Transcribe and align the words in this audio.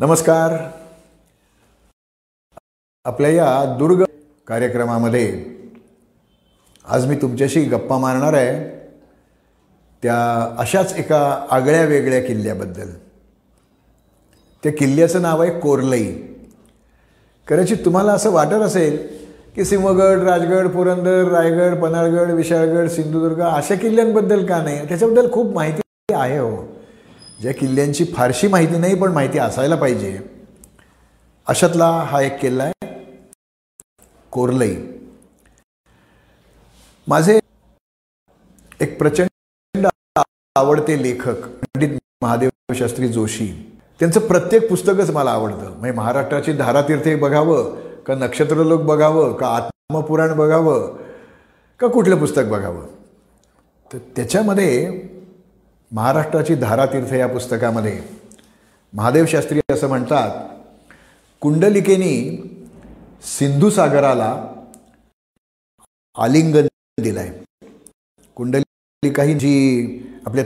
नमस्कार. 0.00 0.70
आपल्या 3.04 3.30
या 3.30 3.76
दुर्ग 3.78 4.04
कार्यक्रमामध्ये 4.46 5.44
आज 6.88 7.06
मी 7.06 7.16
तुमच्याशी 7.16 7.64
गप्पा 7.64 7.98
मारणार 7.98 8.32
आहे. 8.32 8.70
त्या 10.02 10.48
अशाच 10.58 10.94
एका 10.98 11.46
आगळ्या 11.50 11.84
वेगळ्या 11.84 12.20
किल्ल्याबद्दल. 12.20 12.90
त्या 14.62 14.72
किल्ल्याचं 14.72 15.22
नाव 15.22 15.42
आहे 15.42 15.60
कोरलई. 15.60 16.12
कदाचित 17.48 17.76
तुम्हाला 17.84 18.12
असं 18.12 18.30
वाटत 18.30 18.62
असेल 18.62 19.08
की 19.54 19.64
सिंहगड 19.64 20.18
राजगड 20.28 20.68
पुरंदर 20.68 21.24
रायगड 21.24 21.82
पन्हाळगड 21.82 22.30
विशाळगड 22.30 22.88
सिंधुदुर्ग 22.88 23.40
अशा 23.40 23.74
किल्ल्यांबद्दल 23.74 24.46
का 24.46 24.62
नाही? 24.62 24.88
त्याच्याबद्दल 24.88 25.32
खूप 25.32 25.54
माहिती 25.54 26.14
आहे 26.14 26.38
हो. 26.38 26.77
ज्या 27.40 27.52
किल्ल्यांची 27.54 28.04
फारशी 28.04 28.48
माहिती 28.48 28.78
नाही 28.78 28.94
पण 28.94 29.12
माहिती 29.12 29.38
असायला 29.38 29.76
पाहिजे. 29.76 30.18
अशातला 31.46 31.90
हा 32.10 32.22
एक 32.22 32.38
किल्ला 32.40 32.64
आहे 32.64 32.86
कोरलई. 34.30 34.74
माझे 37.06 37.38
एक 38.80 38.98
प्रचंड 38.98 39.86
आवडते 40.56 41.02
लेखक 41.02 41.46
पंडित 41.46 41.98
महादेव 42.22 42.74
शास्त्री 42.74 43.08
जोशी. 43.08 43.46
त्यांचं 44.00 44.20
प्रत्येक 44.20 44.68
पुस्तकच 44.70 45.10
मला 45.10 45.30
आवडतं. 45.30 45.70
म्हणजे 45.70 45.92
महाराष्ट्राची 45.92 46.52
धारातीर्थ 46.52 47.20
बघावं 47.20 47.74
का 48.02 48.14
नक्षत्रलोक 48.14 48.80
बघावं 48.80 49.32
का 49.32 49.46
आत्मपुराण 49.46 50.36
बघावं 50.36 50.96
का 51.80 51.86
कुठलं 51.86 52.18
पुस्तक 52.18 52.42
बघावं. 52.50 52.86
तर 53.92 53.98
त्याच्यामध्ये 54.16 54.90
महाराष्ट्राची 55.92 56.54
धारातीर्थ 56.54 57.12
या 57.12 57.26
पुस्तकामध्ये 57.26 58.00
महादेव 58.92 59.26
शास्त्री 59.26 59.60
असं 59.72 59.88
म्हणतात 59.88 60.48
कुंडलिकेनी 61.40 62.14
सिंधू 63.22 63.70
सागराला 63.70 64.30
आलिंगन 66.18 66.66
दिलाय. 66.98 67.30
कुंडलिका 68.34 69.22
ही 69.22 69.34
जी 69.34 69.54
आपल्या 70.26 70.44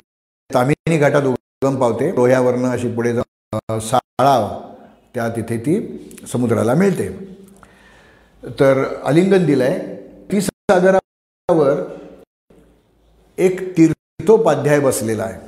तामिनी 0.55 0.98
घाटात 0.98 1.23
उगम 1.23 1.77
पावते 1.81 2.11
रोह्यावरनं 2.13 2.69
अशी 2.69 2.95
पुढे 2.95 3.15
साळाव 3.81 4.48
त्या 5.15 5.29
तिथे 5.29 5.59
ती 5.59 5.75
समुद्राला 6.33 6.75
मिळते. 6.75 7.09
तर 8.61 8.85
आलिंगन 9.05 9.47
दिलंय. 9.47 9.79
ती 10.33 10.41
सागरावर 10.41 11.83
एक 13.39 13.77
तीर्थ 13.77 14.02
तोपाध्याय 14.28 14.81
बसलेला 14.81 15.23
आहे. 15.25 15.41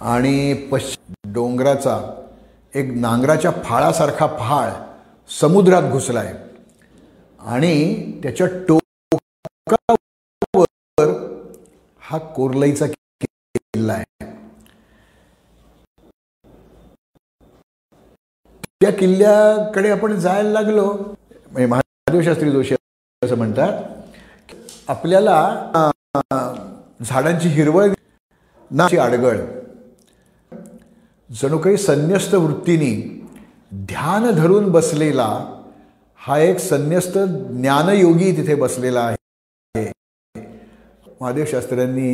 आणि 0.00 0.54
पश्चिम 0.72 1.32
डोंगराचा 1.32 1.98
एक 2.74 2.90
नांगराच्या 2.96 3.50
फाळासारखा 3.64 4.26
फाळ 4.38 4.70
समुद्रात 5.40 5.90
घुसला 5.92 6.20
आहे 6.20 6.34
आणि 7.48 7.72
त्याच्या 8.22 8.46
टोकावर 8.68 9.86
हा 12.02 12.18
कोरलईचा 12.36 12.86
किल्ला 12.86 13.92
आहे. 13.92 14.04
त्या 18.80 18.92
किल्ल्याकडे 18.92 19.90
आपण 19.90 20.14
जायला 20.20 20.50
लागलो. 20.50 20.86
म्हणजे 21.50 21.66
महादेव 21.66 22.22
शास्त्री 22.22 22.50
जोशी 22.50 22.74
असं 23.22 23.36
म्हणतात 23.36 23.82
आपल्याला 24.88 25.36
झाडांची 27.00 27.48
हिरवळ 27.48 27.90
नाची 28.70 28.98
आडगळ. 28.98 29.38
जणू 31.30 31.58
काही 31.58 31.76
संन्यस्त 31.76 32.34
वृत्तीने 32.34 32.92
ध्यान 33.74 34.30
धरून 34.30 34.70
बसलेला 34.72 35.28
हा 36.20 36.38
एक 36.38 36.58
संन्यस्त 36.58 37.18
ज्ञानयोगी 37.18 38.30
तिथे 38.36 38.54
बसलेला 38.54 39.00
आहे. 39.00 39.90
महादेव 41.20 41.44
शास्त्र्यांनी 41.44 42.12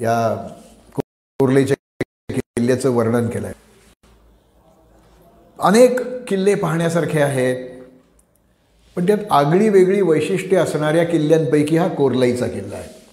या 0.00 0.16
कुर्लेच्या 0.94 1.76
किल्ल्याचं 2.30 2.90
वर्णन 2.90 3.28
केलं 3.28 3.46
आहे 3.46 3.64
अनेक 5.58 6.00
किल्ले 6.28 6.54
पाहण्यासारखे 6.54 7.20
आहेत 7.22 7.82
पण 8.96 9.06
त्यात 9.06 9.18
आगळी 9.30 9.68
वेगळी 9.68 10.00
वैशिष्ट्ये 10.00 10.58
असणाऱ्या 10.58 11.04
किल्ल्यांपैकी 11.04 11.76
हा 11.76 11.88
कोरलाईचा 11.88 12.46
किल्ला 12.46 12.76
आहे. 12.76 13.05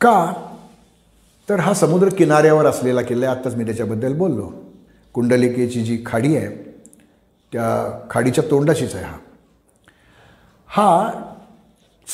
का? 0.00 0.32
तर 1.48 1.60
हा 1.60 1.74
समुद्र 1.74 2.08
किनाऱ्यावर 2.08 2.66
असलेला 2.66 3.02
किल्ला 3.02 3.26
आहे. 3.26 3.36
आत्ताच 3.36 3.54
मी 3.54 3.64
त्याच्याबद्दल 3.64 4.12
बोललो. 4.12 4.52
कुंडलिकेची 5.14 5.80
जी 5.80 6.02
खाडी 6.06 6.36
आहे 6.36 6.48
त्या 7.52 8.00
खाडीच्या 8.10 8.44
तोंडाशीच 8.50 8.94
आहे 8.94 9.04
हा. 9.04 9.16
हा 10.66 11.10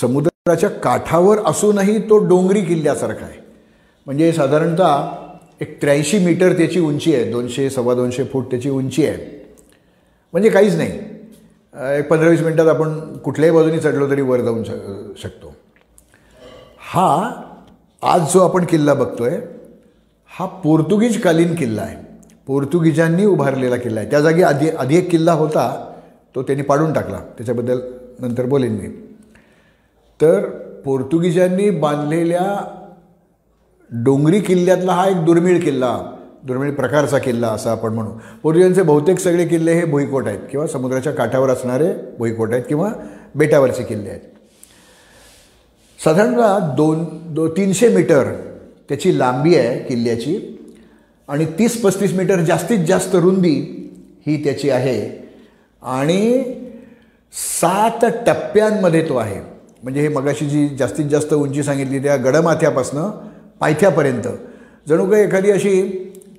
समुद्राच्या 0.00 0.70
काठावर 0.70 1.38
असूनही 1.46 1.98
तो 1.98 2.18
डोंगरी 2.18 2.60
किल्ल्यासारखा 2.60 3.26
आहे. 3.26 3.40
म्हणजे 4.06 4.32
साधारणतः 4.32 5.08
एक 5.60 5.80
त्र्याऐंशी 5.80 6.18
मीटर 6.18 6.52
त्याची 6.52 6.80
उंची 6.80 7.14
आहे. 7.14 7.30
दोनशे 7.30 7.70
सव्वा 7.70 7.94
दोनशे 7.94 8.24
फूट 8.24 8.50
त्याची 8.50 8.70
उंची 8.70 9.06
आहे. 9.06 9.46
म्हणजे 10.32 10.50
काहीच 10.50 10.76
नाही. 10.76 10.98
एक 11.98 12.08
पंधरा 12.08 12.28
वीस 12.28 12.40
मिनटात 12.40 12.66
आपण 12.66 13.16
कुठल्याही 13.16 13.56
बाजूनी 13.56 13.80
चढलो 13.80 14.10
तरी 14.10 14.22
वर 14.22 14.40
जाऊन 14.40 14.62
शकतो. 15.22 15.54
हा 16.78 17.42
आज 18.06 18.32
जो 18.34 18.40
आपण 18.40 18.64
किल्ला 18.64 18.94
बघतोय 18.94 19.38
हा 20.38 20.46
पोर्तुगीजकालीन 20.46 21.54
किल्ला 21.54 21.82
आहे. 21.82 21.96
पोर्तुगीजांनी 22.46 23.24
उभारलेला 23.24 23.76
किल्ला 23.76 24.00
आहे. 24.00 24.10
त्या 24.10 24.20
जागी 24.20 24.42
आधी 24.42 24.68
आधी 24.70 24.96
एक 24.96 25.10
किल्ला 25.10 25.32
होता 25.32 25.92
तो 26.34 26.42
त्यांनी 26.42 26.62
पाडून 26.62 26.92
टाकला. 26.92 27.16
त्याच्याबद्दल 27.16 27.80
नंतर 28.18 28.46
बोलेन 28.46 28.72
मी. 28.72 28.88
तर 30.20 30.48
पोर्तुगीजांनी 30.84 31.70
बांधलेल्या 31.70 32.44
डोंगरी 33.90 34.40
किल्ल्यातला 34.40 34.92
हा 34.92 35.08
एक 35.08 35.24
दुर्मिळ 35.24 35.60
किल्ला 35.60 35.98
दुर्मिळ 36.44 36.74
प्रकारचा 36.74 37.18
किल्ला 37.18 37.48
असा 37.48 37.70
आपण 37.70 37.92
म्हणू. 37.92 38.10
पोर्तुगीजांचे 38.42 38.82
बहुतेक 38.82 39.18
सगळे 39.18 39.46
किल्ले 39.46 39.72
हे 39.72 39.84
भुईकोट 39.84 40.26
आहेत 40.26 40.40
किंवा 40.50 40.66
समुद्राच्या 40.66 41.12
काठावर 41.12 41.50
असणारे 41.50 41.92
भुईकोट 42.18 42.52
आहेत 42.52 42.64
किंवा 42.68 42.92
बेटावरचे 43.34 43.82
किल्ले 43.82 44.10
आहेत. 44.10 44.35
साधारणतः 46.06 46.58
दोन 46.58 47.04
दो 47.34 47.48
तीनशे 47.48 47.88
मीटर 47.88 48.32
त्याची 48.88 49.18
लांबी 49.18 49.56
आहे 49.56 49.78
किल्ल्याची 49.78 50.58
आणि 51.28 51.44
तीस 51.44 51.82
पस्तीस 51.82 52.12
मीटर 52.12 52.40
जास्तीत 52.40 52.78
जास्त 52.78 53.14
रुंदी 53.14 53.90
ही 54.26 54.44
त्याची 54.44 54.70
आहे. 54.70 55.28
आणि 55.82 56.42
सात 57.32 58.04
टप्प्यांमध्ये 58.26 59.08
तो 59.08 59.16
आहे. 59.16 59.40
म्हणजे 59.82 60.00
हे 60.00 60.08
मगाशी 60.08 60.46
जी 60.46 60.68
जास्तीत 60.68 61.04
जास्त 61.04 61.34
उंची 61.34 61.62
सांगितली 61.62 61.98
त्या 61.98 62.16
गडमाथ्यापासनं 62.16 63.10
पायथ्यापर्यंत. 63.60 64.28
जणू 64.88 65.10
काही 65.10 65.24
एखादी 65.24 65.50
अशी 65.50 65.82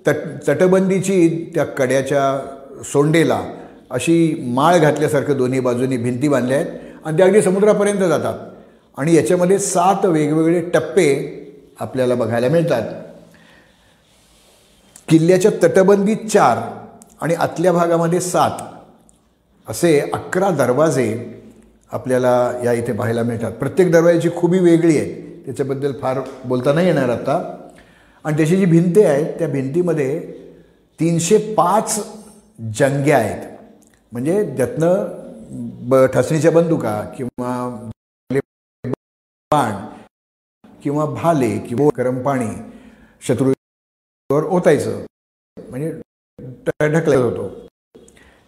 तट 0.07 0.15
तटबंदीची 0.47 1.51
त्या 1.55 1.63
कड्याच्या 1.63 2.39
सोंडेला 2.83 3.41
अशी 3.89 4.43
माळ 4.47 4.77
घातल्यासारखं 4.77 5.37
दोन्ही 5.37 5.59
बाजूनी 5.59 5.97
भिंती 5.97 6.27
बांधल्या 6.27 6.57
आहेत 6.57 6.71
आणि 7.05 7.17
त्या 7.17 7.25
अगदी 7.25 7.41
समुद्रापर्यंत 7.41 7.99
जातात. 7.99 8.33
आणि 8.97 9.15
याच्यामध्ये 9.15 9.59
सात 9.59 10.05
वेगवेगळे 10.05 10.61
टप्पे 10.61 11.33
आपल्याला 11.79 12.15
बघायला 12.15 12.47
मिळतात. 12.49 12.81
किल्ल्याच्या 15.07 15.51
तटबंदीत 15.63 16.17
चार 16.33 16.57
आणि 17.21 17.33
आतल्या 17.33 17.71
भागामध्ये 17.71 18.21
सात 18.21 18.51
असे 19.69 19.99
अकरा 20.13 20.49
दरवाजे 20.49 21.33
आपल्याला 21.91 22.51
या 22.63 22.73
इथे 22.73 22.93
पाहायला 22.93 23.23
मिळतात. 23.23 23.51
प्रत्येक 23.51 23.91
दरवाजाची 23.91 24.29
खुबी 24.37 24.59
वेगळी 24.59 24.97
आहे. 24.97 25.13
त्याच्याबद्दल 25.45 25.91
फार 26.01 26.19
बोलता 26.45 26.73
नाही 26.73 26.87
येणार 26.87 27.09
आता. 27.09 27.55
आणि 28.23 28.37
त्याची 28.37 28.57
जी 28.57 28.65
भिंती 28.65 29.01
आहेत 29.01 29.25
त्या 29.25 29.47
भिंतीमध्ये 29.47 30.19
तीनशे 30.99 31.37
पाच 31.37 32.07
जंग्या 32.79 33.17
आहेत. 33.17 33.41
म्हणजे 34.11 34.53
त्यातनं 34.57 35.05
ब 35.89 36.05
ठसणीच्या 36.05 36.51
बंदुका 36.51 37.01
किंवा 37.17 37.89
बाण 39.51 39.75
किंवा 40.83 41.05
भाले 41.05 41.57
किंवा 41.67 41.89
गरम 41.97 42.17
पाणी 42.23 42.47
शत्रूवर 43.27 44.43
ओतायचं. 44.45 45.03
म्हणजे 45.57 45.91
ढकलत 46.81 47.15
होतो. 47.15 47.47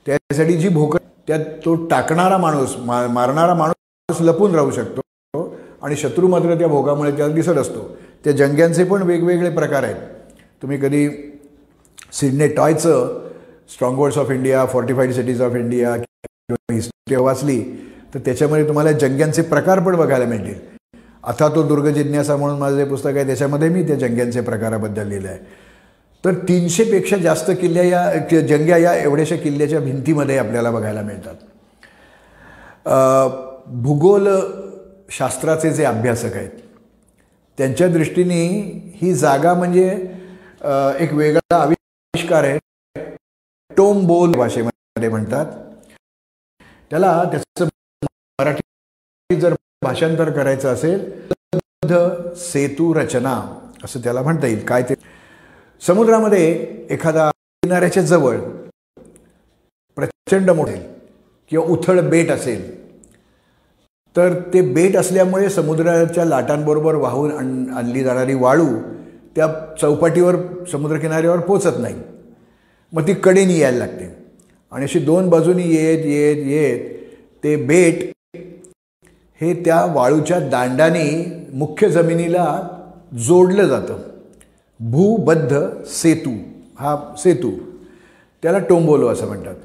त्यासाठी 0.05 0.57
जी 0.57 0.69
भोक 0.69 0.95
त्यात 1.27 1.45
तो 1.65 1.75
टाकणारा 1.87 2.37
माणूस 2.37 2.75
मा 2.85 3.05
मारणारा 3.07 3.53
माणूस 3.53 4.21
लपून 4.21 4.55
राहू 4.55 4.71
शकतो 4.71 5.01
आणि 5.83 5.95
शत्रू 5.95 6.27
मात्र 6.27 6.57
त्या 6.59 6.67
भोगामुळे 6.67 7.11
त्याला 7.17 7.33
दिसत 7.33 7.57
असतो. 7.57 7.87
त्या 8.23 8.33
जंग्यांचे 8.33 8.83
पण 8.83 9.01
वेगवेगळे 9.01 9.49
प्रकार 9.55 9.83
आहेत. 9.83 9.95
तुम्ही 10.61 10.77
कधी 10.77 11.07
Sidney 12.13 12.47
टॉयचं 12.55 13.27
strongholds 13.73 14.17
of 14.17 14.31
India 14.31 14.65
fortified 14.65 15.11
cities 15.13 15.41
of 15.41 15.55
India 15.55 15.95
किंवा 15.97 16.73
हिस्ट्री 16.73 17.15
वाचली 17.15 17.61
तर 18.13 18.19
त्याच्यामध्ये 18.25 18.67
तुम्हाला 18.67 18.91
जंग्यांचे 18.91 19.41
प्रकार 19.41 19.79
पण 19.85 19.95
बघायला 19.95 20.25
मिळतील. 20.25 20.77
आता 21.23 21.47
तो 21.55 21.63
दुर्ग 21.67 21.87
जिज्ञासा 21.93 22.35
म्हणून 22.37 22.59
माझं 22.59 22.75
जे 22.77 22.85
पुस्तक 22.85 23.15
आहे 23.15 23.25
त्याच्यामध्ये 23.25 23.69
मी 23.69 23.83
त्या 23.87 23.95
जंग्यांचे 23.95 24.41
प्रकाराबद्दल 24.41 25.07
लिहिलं 25.07 25.27
आहे 25.29 25.67
तर 26.23 26.33
तीनशेपेक्षा 26.47 27.17
जास्त 27.17 27.51
किल्ल्या 27.61 27.83
या 27.83 28.39
जंग्या 28.39 28.77
या 28.77 28.95
एवढ्याशा 28.95 29.35
किल्ल्याच्या 29.35 29.79
भिंतीमध्ये 29.79 30.37
आपल्याला 30.37 30.71
बघायला 30.71 31.01
मिळतात. 31.01 31.35
भूगोल 33.83 34.27
शास्त्राचे 35.11 35.71
जे 35.73 35.83
अभ्यासक 35.85 36.35
आहेत 36.35 36.49
त्यांच्या 37.57 37.87
दृष्टीने 37.87 38.43
ही 39.01 39.13
जागा 39.13 39.53
म्हणजे 39.53 39.87
एक 40.99 41.13
वेगळा 41.13 41.55
आविष्कार 41.55 42.43
आहे. 42.43 42.59
टोमबोल 43.71 44.31
भाषेमध्ये 44.31 45.09
म्हणतात. 45.09 45.45
त्याला 46.91 47.23
त्याचं 47.31 47.67
मराठी 48.39 49.35
जर 49.35 49.53
भाषांतर 49.83 50.29
करायचं 50.29 50.73
असेल 50.73 50.99
सेतू 52.37 52.93
रचना 52.93 53.33
असं 53.83 53.99
त्याला 54.03 54.21
म्हणता 54.21 54.47
येईल. 54.47 54.65
काय 54.65 54.83
ते? 54.83 54.93
समुद्रामध्ये 55.81 56.47
एखादा 56.89 57.29
किनाऱ्याच्या 57.63 58.03
जवळ 58.03 58.37
प्रचंड 59.97 60.49
मोठे 60.49 60.75
किंवा 61.51 61.65
उथळ 61.65 61.99
बेट 62.09 62.31
असेल 62.31 62.67
तर 64.15 64.33
ते 64.53 64.61
बेट 64.73 64.95
असल्यामुळे 64.97 65.49
समुद्राच्या 65.49 66.25
लाटांबरोबर 66.25 66.95
वाहून 66.95 67.31
आण 67.31 67.65
आणली 67.77 68.03
जाणारी 68.03 68.33
वाळू 68.33 68.67
त्या 69.35 69.47
चौपाटीवर 69.81 70.35
समुद्रकिनाऱ्यावर 70.71 71.39
पोचत 71.39 71.79
नाही. 71.79 71.95
मग 72.93 73.07
ती 73.07 73.13
कडेनी 73.13 73.59
यायला 73.59 73.77
लागते. 73.77 74.15
आणि 74.71 74.83
अशी 74.83 74.99
दोन 74.99 75.29
बाजूनी 75.29 75.63
येत 75.63 76.05
येत 76.05 76.45
येत 76.47 76.97
ते 77.43 77.55
बेट 77.55 78.09
हे 79.41 79.53
त्या 79.65 79.85
वाळूच्या 79.85 80.39
दांडाने 80.39 81.05
मुख्य 81.53 81.89
जमिनीला 81.89 82.61
जोडलं 83.19 83.67
जातं. 83.67 83.97
भूबद्ध 84.79 85.83
सेतू 85.85 86.31
हा 86.79 87.15
सेतू. 87.17 87.51
त्याला 88.43 88.59
टोंबोलो 88.59 89.07
असं 89.07 89.27
म्हणतात. 89.27 89.55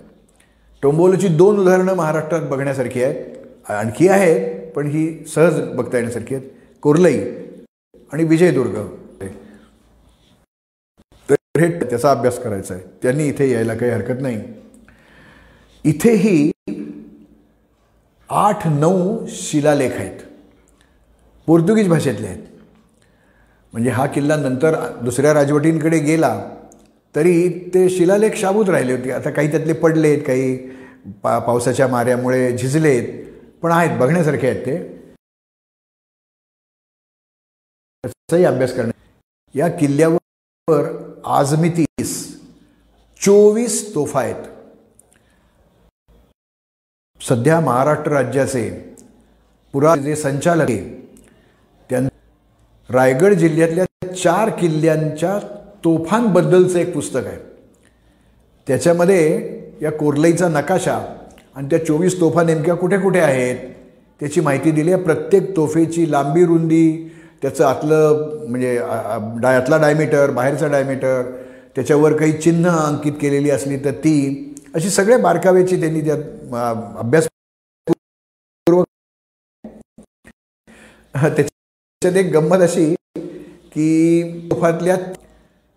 टोंबोलोची 0.82 1.29
दोन 1.29 1.59
उदाहरणं 1.59 1.94
महाराष्ट्रात 1.94 2.43
बघण्यासारखी 2.43 3.03
आहेत. 3.03 3.71
आणखी 3.71 4.09
आहेत 4.09 4.73
पण 4.73 4.87
ही 4.87 5.25
सहज 5.25 5.61
बघता 5.61 5.97
येण्यासारखी 5.97 6.35
आहेत. 6.35 6.50
कोरलई 6.82 7.19
आणि 8.12 8.25
विजयदुर्ग. 8.25 8.76
तर 11.31 11.61
हे 11.61 11.69
त्याचा 11.81 12.11
अभ्यास 12.11 12.43
करायचा 12.43 12.75
आहे. 12.75 12.82
त्यांनी 13.03 13.29
इथे 13.29 13.50
यायला 13.50 13.75
काही 13.75 13.93
हरकत 13.93 14.23
नाही. 14.23 14.43
इथेही 15.85 16.50
आठ 18.35 18.67
नऊ 18.67 19.27
शिलालेख 19.29 19.93
आहेत. 19.93 20.19
पोर्तुगीज 21.49 21.89
भाषेतले 21.89 22.27
आहेत. 22.27 22.43
म्हणजे 23.73 23.91
हा 23.91 24.07
किल्ला 24.07 24.37
नंतर 24.37 24.75
दुसऱ्या 25.05 25.33
राजवटींकडे 25.35 25.99
गेला 25.99 26.31
तरी 27.15 27.49
ते 27.75 27.89
शिलालेख 27.91 28.37
शाबूत 28.37 28.69
राहिले 28.69 28.93
होते. 28.93 29.11
आता 29.11 29.31
काही 29.31 29.51
त्यातले 29.51 29.73
पडलेत 29.73 30.23
काही 30.27 30.57
पा 31.23 31.39
पावसाच्या 31.39 31.89
माऱ्यामुळे 31.89 32.57
झिजलेत 32.59 33.25
पण 33.63 33.73
आहेत 33.73 33.99
बघण्यासारखे 33.99 34.49
आहेत 34.49 34.67
ते. 34.67 34.77
त्याचाही 38.05 38.45
अभ्यास 38.45 38.75
करणे 38.77 38.93
या 39.55 39.69
किल्ल्यावर 39.69 40.83
आजमितीस 41.39 42.17
चोवीस 43.21 43.95
तोफा 43.95 44.21
आहेत. 44.21 44.45
सध्या 47.20 47.58
महाराष्ट्र 47.61 48.12
राज्याचे 48.12 48.69
पुरा 49.75 49.94
जे 49.96 50.14
संचालक 50.16 50.70
आहे 50.70 50.78
त्यां 51.90 52.02
रायगड 52.90 53.32
जिल्ह्यातल्या 53.32 54.14
चार 54.14 54.49
किल्ल्यांच्या 54.61 55.38
तोफांबद्दलचं 55.84 56.78
एक 56.78 56.93
पुस्तक 56.94 57.26
आहे. 57.26 57.37
त्याच्यामध्ये 58.66 59.22
या 59.82 59.93
कोरलईचा 59.93 60.49
नकाशा 60.49 60.99
आणि 61.56 61.66
त्या 61.70 61.84
चोवीस 61.87 62.20
तोफा 62.20 62.43
नेमक्या 62.43 62.75
कुठे 62.75 62.99
कुठे 62.99 63.20
आहेत 63.20 63.56
त्याची 64.20 64.40
माहिती 64.40 64.70
दिली 64.70 64.93
आहे. 64.93 65.02
प्रत्येक 65.02 65.56
तोफेची 65.56 66.11
लांबी 66.11 66.44
रुंदी 66.44 67.11
त्याचं 67.43 67.64
आतलं 67.64 68.46
म्हणजे 68.49 68.76
आतला 68.78 69.76
डायमीटर 69.76 70.31
बाहेरचा 70.31 70.66
डायमीटर 70.66 71.22
त्याच्यावर 71.75 72.12
काही 72.16 72.32
चिन्ह 72.32 72.70
अंकित 72.70 73.12
केलेली 73.20 73.50
असली 73.50 73.84
तर 73.84 73.90
ती 73.90 74.50
अशी 74.75 74.91
सगळ्या 74.91 75.19
बारकाव्याची 75.19 75.81
त्यांनी 75.81 76.00
त्यात 76.00 76.55
अभ्यास 76.99 77.29
त्याच्यात 81.15 82.17
एक 82.17 82.32
गंमत 82.32 82.62
अशी 82.62 82.94
की 83.75 84.49
तोफातल्या 84.50 84.97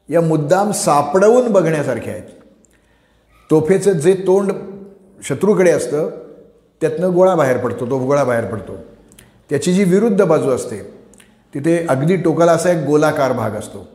या 0.09 0.21
मुद्दाम 0.21 0.71
सापडवून 0.71 1.51
बघण्यासारख्या 1.53 2.13
आहेत. 2.13 2.29
तोफेचं 3.49 3.91
जे 3.91 4.13
तोंड 4.27 4.51
शत्रूकडे 5.23 5.71
असतं 5.71 6.09
त्यातनं 6.81 7.13
गोळा 7.13 7.35
बाहेर 7.35 7.57
पडतो 7.57 7.89
तो 7.89 7.97
गोळा 7.99 8.23
बाहेर 8.23 8.45
पडतो. 8.51 8.77
त्याची 9.49 9.73
जी 9.73 9.83
विरुद्ध 9.83 10.23
बाजू 10.25 10.49
असते 10.49 10.81
तिथे 11.53 11.85
अगदी 11.87 12.15
टोकाला 12.15 12.51
असा 12.51 12.71
एक 12.71 12.85
गोलाकार 12.85 13.33
भाग 13.33 13.51
असतो. 13.51 13.87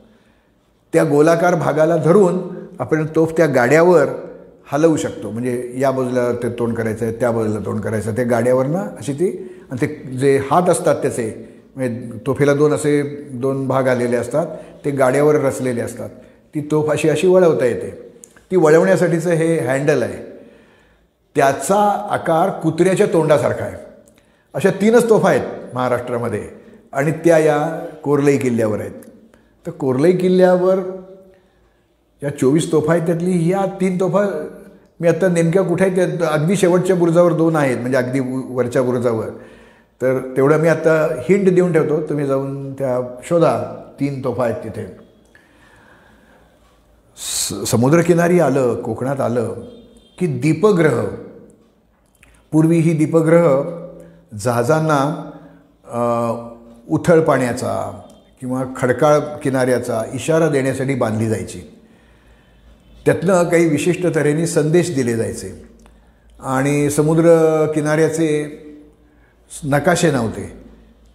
त्या 0.93 1.05
गोलाकार 1.05 1.55
भागाला 1.55 1.97
धरून 1.97 2.39
आपण 2.81 3.07
तोफ 3.17 3.33
त्या 3.37 3.47
गाड्यावर 3.47 4.09
हलवू 4.73 4.97
शकतो. 4.97 5.31
म्हणजे 5.31 5.73
या 5.77 5.91
बाजूला 5.91 6.33
ते 6.33 6.49
तोंड 6.59 6.75
करायचं 6.75 7.05
आहे 7.07 7.15
त्या 7.15 7.31
बाजूला 7.31 7.59
तोंड 7.67 7.81
करायचं 7.81 8.09
आहे 8.09 8.17
त्या 8.17 8.25
गाड्यावरनं 8.25 8.79
अशी 8.79 9.13
ती 9.13 9.49
आणि 9.71 9.81
ते 9.81 9.87
जे 10.19 10.37
हात 10.51 10.69
असतात 10.69 10.95
त्याचे 10.95 11.49
म्हणजे 11.77 12.19
तोफेला 12.27 12.55
दोन 12.55 12.73
असे 12.73 13.03
दोन 13.33 13.67
भाग 13.69 13.89
आलेले 13.89 14.17
असतात 14.17 14.47
ते 14.85 14.91
गाड्यावर 14.91 15.35
रचलेले 15.35 15.81
असतात. 15.81 16.09
ती 16.55 16.61
तोफ 16.61 16.91
अशी 16.91 17.09
अशी 17.09 17.27
वळवता 17.27 17.65
येते. 17.65 17.91
ती 18.51 18.57
वळवण्यासाठीचं 18.57 19.31
हे 19.31 19.59
हँडल 19.59 20.03
आहे. 20.03 20.17
त्याचा 21.35 22.09
आकार 22.11 22.51
कुत्र्याच्या 22.51 23.07
तोंडासारखा 23.13 23.65
आहे. 23.65 23.77
अशा 24.55 24.71
तीनच 24.71 25.09
तोफा 25.09 25.29
आहेत 25.29 25.75
महाराष्ट्रामध्ये. 25.75 26.49
आणि 26.93 27.13
त्या 27.13 27.39
या 27.39 27.87
कोरलई 28.03 28.37
किल्ल्यावर 28.37 28.81
आहेत. 28.81 28.93
तर 29.67 29.71
कोरलई 29.71 30.13
किल्ल्यावर 30.13 30.79
या 32.23 32.37
चोवीस 32.39 32.73
तोफा 32.73 32.93
आहेत 32.93 33.07
त्यातली 33.07 33.51
या 33.51 33.65
तीन 33.81 34.01
तोफा 34.01 34.27
मी 35.03 35.09
आता 35.09 35.29
नेमक्या 35.29 35.63
कुठे 35.63 35.85
आहेत 35.85 36.23
अगदी 36.23 36.57
शेवटच्या 36.57 36.97
बुरुजावर 36.97 37.33
दोन 37.33 37.57
आहेत 37.57 37.79
म्हणजे 37.79 37.97
अगदी 37.97 38.21
वरच्या 38.55 38.83
बुरुजावर. 38.83 39.29
तर 40.01 40.19
तेवढं 40.37 40.61
मी 40.61 40.69
आता 40.69 40.93
हिंट 41.29 41.49
देऊन 41.55 41.73
ठेवतो 41.73 42.01
तुम्ही 42.09 42.27
जाऊन 42.27 42.73
त्या 42.73 42.99
शोधा 43.29 43.57
तीन 44.01 44.23
तोफा 44.25 44.45
आहेत 44.45 44.63
तिथे. 44.65 44.85
स 47.17 47.65
समुद्रकिनारी 47.71 48.41
आलं 48.41 48.75
कोकणात 48.75 49.21
आलं 49.21 49.55
की 50.19 50.27
दीपग्रह. 50.27 51.05
पूर्वी 52.53 52.79
ही 52.79 52.93
दीपग्रह 52.93 53.47
जहाजांना 54.37 55.01
उथळ 56.89 57.21
पाण्याचा 57.21 57.75
किंवा 58.41 58.65
खडकाळ 58.77 59.19
किनाऱ्याचा 59.43 60.03
इशारा 60.15 60.49
देण्यासाठी 60.49 60.95
बांधली 60.95 61.29
जायची. 61.29 61.69
त्यातनं 63.07 63.45
काही 63.45 63.69
विशिष्ट 63.69 64.15
तऱ्हेने 64.15 64.47
संदेश 64.47 64.95
दिले 64.95 65.17
जायचे. 65.17 65.63
आणि 66.41 66.91
समुद्र 66.91 67.23
किनाऱ्याचे 67.75 68.59
नकाशे 69.65 70.11
नव्हते. 70.11 70.53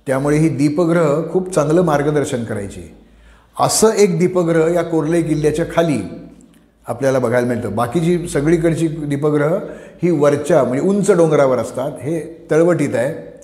त्यामुळे 0.08 0.38
ही 0.38 0.50
दीपग्रह 0.50 1.32
खूप 1.32 1.54
चांगलं 1.54 1.82
मार्गदर्शन 1.82 2.44
करायची. 2.44 2.96
असं 3.60 3.90
एक 3.90 4.20
दीपग्रह 4.20 4.74
या 4.74 4.84
कोरले 4.84 5.22
किल्ल्याच्या 5.22 5.66
खाली 5.66 6.02
आपल्याला 6.88 7.20
बघायला 7.20 7.48
मिळतं. 7.48 7.76
बाकीची 7.76 8.28
सगळीकडची 8.28 8.88
दीपग्रह 8.88 9.60
ही 10.04 10.12
वरच्या 10.12 10.64
म्हणजे 10.64 10.84
उंच 10.88 11.12
डोंगरावर 11.12 11.58
असतात. 11.58 11.92
हे 11.92 12.48
तळवटीत 12.52 12.96
आहे. 12.96 13.38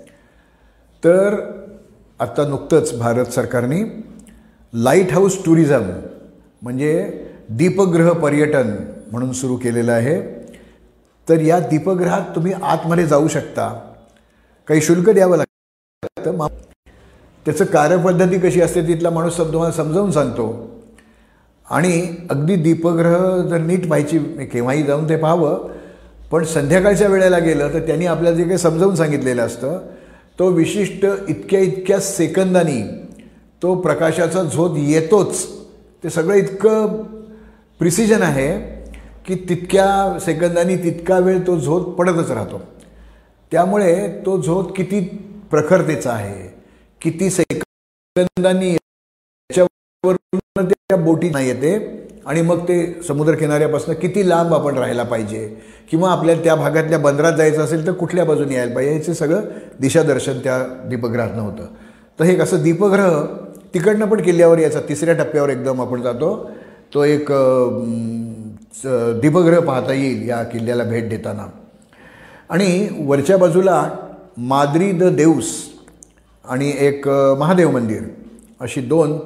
तर 1.04 1.36
आत्ता 2.20 2.48
नुकतंच 2.48 2.98
भारत 2.98 3.26
सरकारने 3.26 4.04
लाइट 4.74 5.12
हाऊस 5.12 5.46
टुरिझम 5.46 5.82
म्हणजे 6.62 7.20
दीपग्रह 7.50 8.12
पर्यटन 8.12 8.76
म्हणून 9.12 9.32
सुरू 9.32 9.56
केलेलं 9.56 9.92
आहे. 9.92 10.44
तर 11.30 11.42
या 11.42 11.60
दीपग्रहात 11.60 12.22
तुम्ही 12.36 12.54
आतमध्ये 12.54 13.06
जाऊ 13.06 13.28
शकता. 13.28 13.92
काही 14.68 14.82
शुल्क 14.82 15.10
द्यावं 15.10 15.38
लागतं. 15.38 16.32
मग 16.32 16.48
त्याचं 17.46 17.66
कार्यपद्धती 17.66 18.40
कशी 18.40 18.62
असते 18.62 18.82
तिथला 18.82 19.10
माणूस 19.10 19.38
तुम्हाला 19.38 19.72
समजावून 19.72 20.12
सांगतो. 20.12 20.72
आणि 21.70 22.16
अगदी 22.30 22.56
दीपग्रह 22.56 23.38
जर 23.38 23.58
नीट 23.58 23.86
व्हायची 23.86 24.20
केव्हाही 24.20 24.84
जाऊन 24.84 25.10
ते 25.10 25.16
पाहावं. 25.16 25.70
पण 26.32 26.44
संध्याकाळच्या 26.44 27.08
वेळेला 27.08 27.40
गेलं 27.40 27.74
तर 27.74 27.80
त्यांनी 27.80 28.06
आपल्याला 28.06 28.38
जे 28.38 28.44
काही 28.44 28.58
समजावून 28.58 28.96
सांगितलेलं 28.96 29.42
असतं 29.42 29.80
तो 30.40 30.50
विशिष्ट 30.50 31.06
इतक्या 31.28 31.60
इतक्या 31.60 32.00
सेकंदानी 32.00 32.82
तो 33.64 33.76
प्रकाशाचा 33.76 34.44
झोत 34.44 34.78
येतोच. 34.78 35.46
ते 36.04 36.10
सगळं 36.10 36.36
इतकं 36.36 37.04
प्रिसिजन 37.84 38.22
आहे 38.22 38.52
की 39.26 39.36
तितक्या 39.50 40.20
सेकंदानी 40.20 40.76
तितका 40.76 41.18
वेळ 41.20 41.40
तो 41.48 41.58
झोत 41.60 41.86
पडतच 41.96 42.30
राहतो. 42.32 42.62
त्यामुळे 43.52 44.08
तो 44.26 44.42
झोत 44.42 44.72
किती 44.76 45.00
प्रखरतेचा 45.52 46.12
आहे 46.12 46.48
किती 47.02 47.30
सेकंदांनी 47.30 48.70
याच्यावरून 48.74 50.66
त्या 50.66 50.98
बोटी 50.98 51.30
नाही 51.30 51.48
येते 51.48 51.76
आणि 52.26 52.42
मग 52.42 52.64
ते 52.64 53.02
समुद्रकिनाऱ्यापासून 53.08 53.96
किती 53.96 54.28
लांब 54.30 54.54
आपण 54.54 54.78
राहायला 54.78 55.04
पाहिजे 55.04 55.46
किंवा 55.92 56.12
आपल्याला 56.12 56.44
त्या 56.44 56.56
भागातल्या 56.56 57.00
बंदरात 57.00 57.34
जायचं 57.34 57.64
असेल 57.64 57.88
तर 57.88 57.92
कुठल्या 57.92 58.26
बाजूने 58.26 58.56
यायला 58.56 58.76
पाहिजे 58.76 58.94
याचं 58.94 59.14
सगळं 59.14 59.42
दिशादर्शन 59.80 60.40
त्या 60.40 60.60
दीपग्रहातनं 60.90 61.42
होतं. 61.42 61.66
तर 62.20 62.24
हे 62.24 62.40
असं 62.40 62.64
दीपग्रह 62.64 63.24
तिकडनं 63.74 64.06
पण 64.06 64.22
किल्ल्यावर 64.22 64.60
यायचा 64.60 64.80
तिसऱ्या 64.90 65.14
टप्प्यावर 65.14 65.50
एकदम 65.50 65.82
आपण 65.82 66.02
जातो. 66.02 66.52
तो 66.94 67.04
एक 67.04 67.32
दीपग्रह 69.22 69.60
पाहता 69.60 69.94
येईल 69.94 70.28
या 70.30 70.42
किल्ल्याला 70.44 70.84
भेट 70.84 71.10
देताना. 71.10 71.46
आणि 72.50 72.88
वरच्या 73.08 73.38
बाजूला 73.38 73.90
माद्री 74.38 74.92
द 74.92 75.04
देऊस 75.16 75.52
आणि 76.46 76.72
एक 76.80 77.08
महादेव 77.40 77.72
मंदिर 77.72 78.02
अशी 78.62 78.82
दोन 78.82 79.18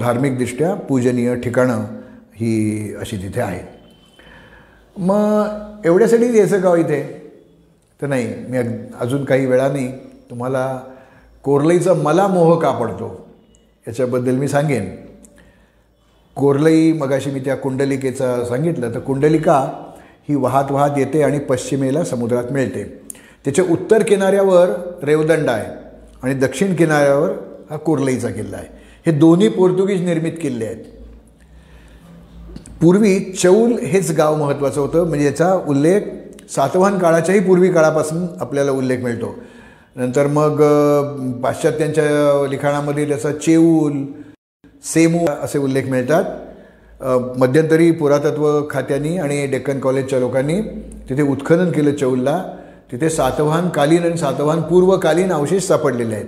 धार्मिकदृष्ट्या 0.00 0.74
पूजनीय 0.88 1.34
ठिकाणं 1.36 1.84
ही 2.36 2.94
अशी 3.00 3.16
तिथे 3.16 3.40
आहेत. 3.40 3.64
मग 4.96 5.86
एवढ्यासाठी 5.86 6.36
यायचं 6.38 6.62
गाव 6.62 6.74
हो 6.74 6.76
इथे? 6.76 7.02
तर 8.00 8.06
नाही 8.06 8.26
मी 8.48 8.58
अजून 9.00 9.24
काही 9.24 9.46
वेळाने 9.46 9.86
तुम्हाला 10.30 10.78
कोरलईचा 11.42 11.94
मला 11.94 12.26
मोह 12.28 12.58
का 12.60 12.70
पडतो? 12.78 13.26
याच्याबद्दल 13.86 14.36
मी 14.36 14.48
सांगेन. 14.48 14.94
कोरलई 16.36 16.92
मगाशी 16.92 17.30
मी 17.30 17.40
त्या 17.40 17.54
कुंडलिकेचं 17.56 18.44
सांगितलं 18.44 18.94
तर 18.94 18.98
कुंडलिका 18.98 19.58
ही 20.28 20.34
वाहत 20.34 20.70
वाहत 20.70 20.98
येते 20.98 21.22
आणि 21.22 21.38
पश्चिमेला 21.38 22.02
समुद्रात 22.04 22.52
मिळते. 22.52 22.82
त्याच्या 23.44 23.64
उत्तर 23.70 24.02
किनाऱ्यावर 24.02 24.70
रेवदंड 25.02 25.48
आहे 25.50 25.66
आणि 26.22 26.34
दक्षिण 26.34 26.74
किनाऱ्यावर 26.74 27.30
हा 27.70 27.76
कोरलईचा 27.76 28.30
किल्ला 28.30 28.56
आहे. 28.56 28.66
हे 29.06 29.12
दोन्ही 29.12 29.48
पोर्तुगीज 29.48 30.02
निर्मित 30.04 30.32
किल्ले 30.42 30.64
आहेत. 30.64 30.84
पूर्वी 32.80 33.18
चौल 33.32 33.72
हेच 33.82 34.10
गाव 34.12 34.36
महत्त्वाचं 34.36 34.80
होतं 34.80 35.08
म्हणजे 35.08 35.26
याचा 35.26 35.52
उल्लेख 35.68 36.00
सातवाहन 36.50 36.98
काळाच्याही 36.98 37.40
पूर्वी 37.40 37.72
काळापासून 37.72 38.26
आपल्याला 38.40 38.70
उल्लेख 38.70 38.98
मिळतो. 38.98 39.34
नंतर 39.96 40.26
मग 40.26 40.62
पाश्चात्यांच्या 41.42 42.48
लिखाणामध्ये 42.50 43.08
त्याचा 43.08 43.32
चेऊल 43.32 44.04
सेमू 44.86 45.24
असे 45.42 45.58
उल्लेख 45.58 45.88
मिळतात. 45.90 46.24
मध्यंतरी 47.38 47.90
पुरातत्व 47.90 48.46
खात्यांनी 48.70 49.16
आणि 49.18 49.46
डेक्कन 49.46 49.80
कॉलेजच्या 49.80 50.18
लोकांनी 50.20 50.60
तिथे 51.08 51.22
उत्खनन 51.22 51.70
केलं 51.72 51.94
चौलला. 51.94 52.42
तिथे 52.92 53.10
सातवाहन 53.10 53.68
कालीन 53.68 54.04
आणि 54.04 54.16
सातवाहन 54.16 54.60
पूर्वकालीन 54.62 55.32
अवशेष 55.32 55.66
सापडलेले 55.66 56.14
आहेत. 56.14 56.26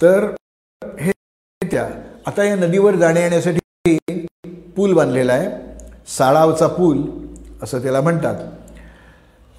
तर 0.00 0.24
हे 1.00 1.12
त्या 1.62 1.88
आता 2.26 2.44
या 2.44 2.56
नदीवर 2.56 2.94
जाण्या 2.96 3.22
येण्यासाठी 3.22 4.26
पूल 4.76 4.92
बांधलेला 4.94 5.32
आहे. 5.32 5.50
साळावचा 6.18 6.66
पूल 6.66 7.02
असं 7.62 7.82
त्याला 7.82 8.00
म्हणतात. 8.00 8.34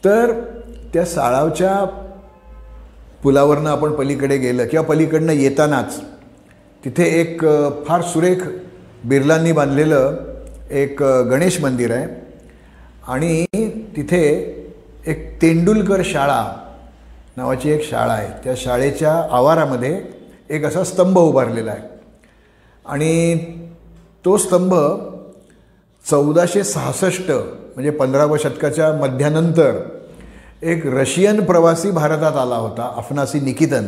तर 0.04 0.32
त्या 0.94 1.06
साळावच्या 1.06 1.84
पुलावरनं 3.24 3.70
आपण 3.70 3.92
पलीकडे 3.92 4.38
गेलं 4.38 4.66
किंवा 4.68 4.86
पलीकडनं 4.86 5.34
येतानाच 5.34 6.00
तिथे 6.86 7.04
एक 7.22 7.42
फार 7.88 8.01
सुरेख 8.01 8.38
बिर्लांनी 9.06 9.51
बांधलेलं 9.51 10.15
एक 10.72 11.04
गणेश 11.04 11.60
मंदिर 11.62 11.92
आहे. 11.92 12.08
आणि 13.08 13.46
तिथे 13.98 14.22
एक 15.08 15.42
तेंडुलकर 15.42 16.01
शाळा 16.06 16.44
नावाची 17.38 17.72
एक 17.72 17.89
शाळा 17.89 18.13
आहे. 18.13 18.27
त्या 18.44 18.54
शाळेच्या 18.58 19.27
आवारामध्ये 19.32 20.01
एक 20.50 20.65
असा 20.65 20.84
स्तंभ 20.84 21.18
उभारलेला 21.18 21.72
आहे. 21.72 21.82
आणि 22.86 23.36
तो 24.25 24.38
स्तंभ 24.38 24.75
चौदाशे 26.10 26.63
सहासष्ट 26.63 27.32
म्हणजे 27.32 27.89
पंधराव्या 27.89 28.38
शतकाच्या 28.44 28.94
मध्यानंतर 28.94 29.80
एक 30.62 30.86
रशियन 30.86 31.44
प्रवासी 31.44 31.92
भारतात 31.92 32.38
आला 32.38 32.56
होता 32.56 32.94
अफनासी 32.98 33.39
निकितन. 33.39 33.86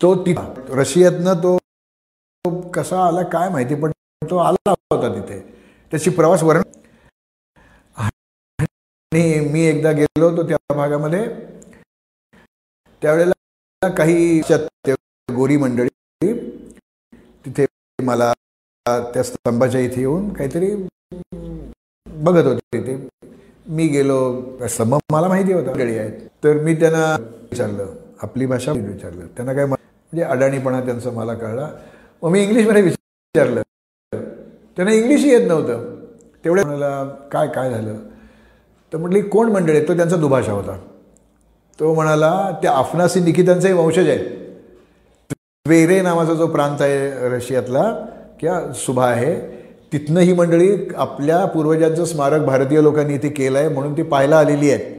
तो 0.00 0.14
ति 0.24 0.34
रशियातनं 0.78 1.40
तो 1.42 1.56
कसा 2.74 2.98
आला 3.06 3.22
काय 3.32 3.48
माहिती 3.50 3.74
पण 3.82 3.90
तो 4.30 4.36
आला 4.38 4.70
होता 4.70 5.08
तिथे. 5.14 5.38
त्याची 5.92 6.10
प्रवास 6.10 6.42
वर्ण 6.42 6.62
आणि 7.96 9.38
मी 9.52 9.60
एकदा 9.66 9.92
गेलो 9.92 10.28
होतो 10.28 10.42
त्या 10.48 10.56
भागामध्ये. 10.76 11.24
त्यावेळेला 13.02 13.88
काही 13.96 14.40
गोरी 15.28 15.56
मंडळी 15.56 16.32
तिथे 17.44 17.66
मला 17.98 18.32
त्या 18.86 19.22
स्तंभाच्या 19.22 19.80
इथे 19.80 20.00
येऊन 20.00 20.32
काहीतरी 20.34 20.74
बघत 22.06 22.46
होते 22.46 22.78
तिथे. 22.78 22.96
मी 23.66 23.86
गेलो 23.88 24.18
स्तंभ 24.68 24.94
मला 25.12 25.28
माहिती 25.28 25.52
होता 25.52 25.70
मंडळी 25.70 25.98
आहेत. 25.98 26.20
तर 26.44 26.62
मी 26.64 26.74
त्यांना 26.80 27.14
विचारलं 27.50 27.94
आपली 28.22 28.46
भाषा 28.46 28.72
विचारलं. 28.72 29.26
त्यांना 29.26 29.54
काय 29.54 29.66
म्हणजे 30.12 30.24
अडाणीपणा 30.24 30.80
त्यांचा 30.80 31.10
मला 31.10 31.34
कळला. 31.34 31.70
मग 32.22 32.30
मी 32.30 32.42
इंग्लिशमध्ये 32.42 32.82
विचारलं. 32.82 33.62
त्यांना 34.76 34.92
इंग्लिशही 34.92 35.30
येत 35.30 35.48
नव्हतं. 35.48 35.94
तेवढ्या 36.44 36.64
म्हणाला 36.64 37.04
काय 37.32 37.48
काय 37.48 37.70
झालं? 37.70 37.94
तर 38.92 38.98
म्हटली 38.98 39.20
कोण 39.20 39.52
मंडळी 39.52 39.88
तो 39.88 39.96
त्यांचा 39.96 40.16
दुभाषा 40.16 40.52
होता. 40.52 40.78
तो 41.78 41.94
म्हणाला 41.94 42.58
त्या 42.62 42.72
अफनासी 42.72 43.20
निकितांचाही 43.20 43.74
वंशज 43.74 44.08
आहे 44.08 44.36
वेरे 45.68 46.00
नावाचा 46.00 46.34
जो 46.34 46.46
प्रांत 46.46 46.82
आहे 46.82 47.28
रशियातला 47.28 47.82
किंवा 48.40 48.72
सुभा 48.72 49.06
आहे 49.06 49.34
तिथनं 49.92 50.20
ही 50.20 50.32
मंडळी 50.32 50.88
आपल्या 50.96 51.44
पूर्वजांचं 51.44 52.04
स्मारक 52.04 52.40
भारतीय 52.40 52.82
लोकांनी 52.82 53.14
इथे 53.14 53.28
केलं 53.28 53.58
आहे 53.58 53.68
म्हणून 53.68 53.96
ती 53.96 54.02
पाहायला 54.02 54.38
आलेली 54.38 54.70
आहेत. 54.70 54.96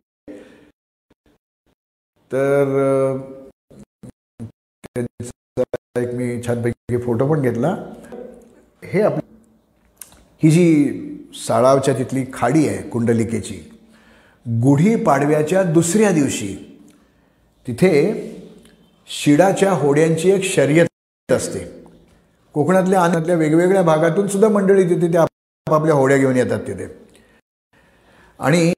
तर 2.32 3.18
एक 5.00 6.14
मी 6.14 6.42
छानपैकी 6.48 6.98
फोटो 6.98 7.28
पण 7.28 7.42
घेतला. 7.42 7.76
हे 8.84 9.02
आप 9.02 9.14
ही 10.44 10.50
जी 10.52 11.36
साळावच्या 11.48 11.98
तिथली 11.98 12.26
खाडी 12.34 12.68
आहे 12.68 12.90
कुंडलिकेची 12.90 13.56
गुढी 14.46 14.96
पाडव्याच्या 14.96 15.64
दुसऱ्या 15.64 16.12
दिवशी 16.12 16.56
तिथे 17.68 17.92
शिडाच्या 19.08 19.72
होड्यांची 19.72 20.32
एक 20.32 20.44
शर्यत 20.44 21.32
असते. 21.32 21.60
कोकणातल्या 22.54 23.02
आनातल्या 23.02 23.36
वेगवेगळ्या 23.36 23.82
भागातून 23.82 24.28
सुद्धा 24.28 24.50
मंडळी 24.50 24.84
तिथे 24.84 25.12
त्या 25.12 25.22
आपापल्या 25.22 25.96
होड्या 25.96 26.18
घेऊन 26.18 26.36
येतात 26.36 26.60
तिथे. 26.60 26.88
आणि 28.40 28.74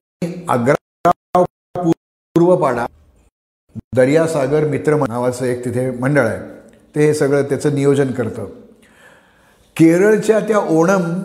आग्रा 0.50 1.42
पूर्वपाडा 1.78 2.86
दर्यासागर 3.76 4.68
मित्र 4.68 4.96
नावाचं 4.96 5.46
एक 5.46 5.66
तिथे 5.66 5.92
मंडळ 5.92 6.22
आहे. 6.22 6.40
ते 6.96 7.06
हे 7.06 7.14
सगळं 7.14 7.42
त्याचं 7.42 7.76
नियोजन 7.76 8.12
करतं. 8.12 8.46
केरळच्या 9.78 10.40
त्या 10.40 10.58
ओणम 10.58 11.20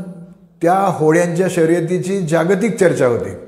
त्या 0.63 0.75
होड्यांच्या 0.75 1.47
शर्यतीची 1.51 2.21
जागतिक 2.21 2.77
चर्चा 2.77 3.07
होते. 3.07 3.39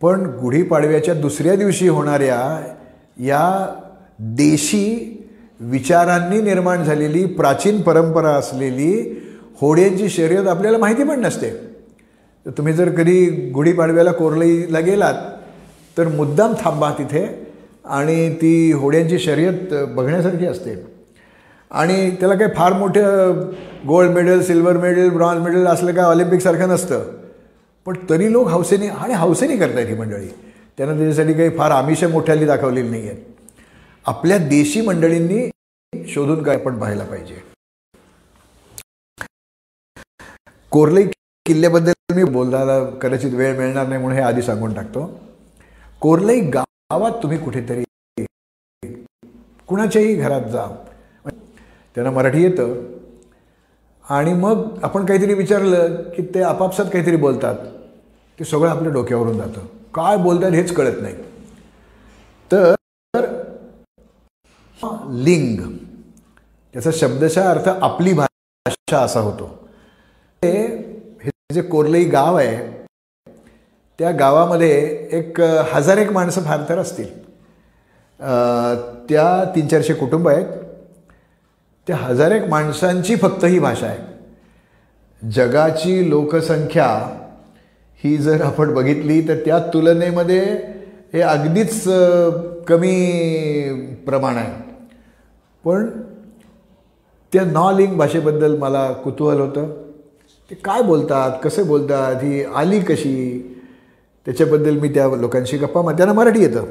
पण 0.00 0.20
गुढीपाडव्याच्या 0.20 1.14
दुसऱ्या 1.14 1.56
दिवशी 1.56 1.88
होणाऱ्या 1.88 2.72
या 3.18 3.74
देशी 4.18 5.12
विचारांनी 5.60 6.40
निर्माण 6.40 6.84
झालेली 6.84 7.24
प्राचीन 7.24 7.80
परंपरा 7.80 8.30
असलेली 8.30 9.22
होड्यांची 9.60 10.08
शर्यत 10.08 10.46
आपल्याला 10.46 10.78
माहिती 10.78 11.04
पण 11.04 11.20
नसते. 11.20 11.50
तर 12.46 12.50
तुम्ही 12.50 12.72
जर 12.72 12.90
कधी 12.90 13.50
गुढीपाडव्याला 13.50 14.12
कोरलईला 14.12 14.80
गेलात 14.80 15.14
तर 15.98 16.08
मुद्दाम 16.08 16.54
थांबा 16.60 16.92
तिथे. 16.98 17.45
आणि 17.86 18.34
ती 18.34 18.72
होड्यांची 18.72 19.18
शर्यत 19.18 19.74
बघण्यासारखी 19.88 20.46
असते. 20.46 20.74
आणि 21.70 22.10
त्याला 22.10 22.34
काही 22.34 22.50
फार 22.56 22.72
मोठं 22.72 23.40
gold 23.88 24.10
medal 24.10 24.40
silver 24.42 24.76
medal 24.76 25.08
bronze 25.10 25.42
medal 25.42 25.66
असलं 25.66 25.94
काय 25.94 26.04
ऑलिम्पिकसारखं 26.04 26.68
नसतं. 26.68 27.12
पण 27.86 27.96
तरी 28.10 28.32
लोक 28.32 28.48
हौसेने 28.48 28.88
आणि 28.88 29.14
हौसेने 29.14 29.56
करतायत 29.56 29.86
ही 29.86 29.94
मंडळी. 29.94 30.28
त्यांना 30.78 30.94
त्याच्यासाठी 30.96 31.32
काही 31.32 31.56
फार 31.58 31.70
आमिष 31.70 32.04
मोठ्याली 32.04 32.46
दाखवलेली 32.46 32.88
नाही 32.88 33.08
आहेत 33.08 33.22
आपल्या 34.06 34.38
देशी 34.38 34.80
मंडळींनी 34.80 36.08
शोधून 36.08 36.42
काय 36.42 36.56
आपण 36.56 36.78
पाहायला 36.78 37.04
पाहिजे. 37.04 37.42
कोरले 40.72 41.02
किल्ल्याबद्दल 41.46 41.92
मी 42.16 42.24
बोलताना 42.24 42.78
कदाचित 43.02 43.34
वेळ 43.34 43.56
मिळणार 43.56 43.86
नाही 43.86 44.00
म्हणून 44.00 44.18
हे 44.18 44.24
आधी 44.24 44.42
सांगून 44.42 44.74
टाकतो. 44.74 45.20
कोरलई 46.00 46.40
गावात 46.92 47.12
तुम्ही 47.22 47.38
कुठेतरी 47.38 47.84
कुणाच्याही 49.66 50.14
घरात 50.14 50.40
जा. 50.40 50.66
त्यांना 51.94 52.10
मराठी 52.10 52.42
येतं. 52.42 52.74
आणि 54.08 54.32
मग 54.32 54.78
आपण 54.82 55.06
काहीतरी 55.06 55.34
विचारलं 55.34 56.02
की 56.10 56.22
ते 56.34 56.42
आपापसात 56.42 56.84
काहीतरी 56.84 57.16
बोलतात. 57.16 57.54
ते 58.38 58.44
सगळं 58.44 58.70
आपल्या 58.70 58.92
डोक्यावरून 58.92 59.36
जातं. 59.36 59.66
काय 59.94 60.16
बोलतात 60.16 60.50
हेच 60.50 60.72
कळत 60.72 61.02
नाही. 61.02 61.14
तर 62.52 62.74
लिंग 65.10 65.60
त्याचा 66.72 66.90
शब्दशः 66.92 67.50
अर्थ 67.50 67.68
आपली 67.68 68.12
भाषा 68.12 69.00
असा 69.00 69.20
होतो. 69.20 69.68
हे 70.42 70.66
जे 71.52 71.62
कोरलई 71.62 72.04
गाव 72.04 72.36
आहे 72.36 72.85
त्या 73.98 74.10
गावामध्ये 74.10 74.70
एक 75.18 75.40
हजार 75.72 75.98
एक 75.98 76.10
माणसं 76.12 76.42
फार 76.42 76.60
तर 76.68 76.78
असतील 76.78 77.08
त्या 79.08 79.44
तीन 79.54 79.66
चारशे 79.68 79.94
कुटुंब 79.94 80.28
आहेत. 80.28 80.46
त्या 81.88 81.96
हजार 81.96 82.32
एक 82.32 82.48
माणसांची 82.48 83.16
फक्त 83.16 83.44
ही 83.44 83.58
भाषा 83.58 83.86
आहे. 83.86 83.98
जगाची 85.22 86.08
लोकसंख्या 86.10 86.86
ही 88.04 88.16
जर 88.16 88.42
आपण 88.42 88.74
बघितली 88.74 89.20
तर 89.28 89.36
त्या 89.44 89.58
तुलनेमध्ये 89.74 90.42
हे 91.14 91.20
अगदीच 91.20 91.82
कमी 92.68 92.94
प्रमाण 94.06 94.36
आहे. 94.36 94.52
पण 95.64 95.88
त्या 97.32 97.44
नॉलिंग 97.44 97.96
भाषेबद्दल 97.96 98.56
मला 98.58 98.90
कुतूहल 98.94 99.40
होतं. 99.40 99.66
ते 100.50 100.54
काय 100.54 100.82
बोलतात 100.82 101.38
कसे 101.44 101.62
बोलतात 101.62 102.22
ही 102.22 102.44
आली 102.44 102.80
कशी? 102.80 103.52
त्याच्याबद्दल 104.26 104.78
मी 104.80 104.88
त्या 104.94 105.06
लोकांशी 105.16 105.56
गप्पा 105.56 105.82
मग 105.82 105.96
त्यांना 105.96 106.12
मराठी 106.12 106.40
येतं. 106.42 106.64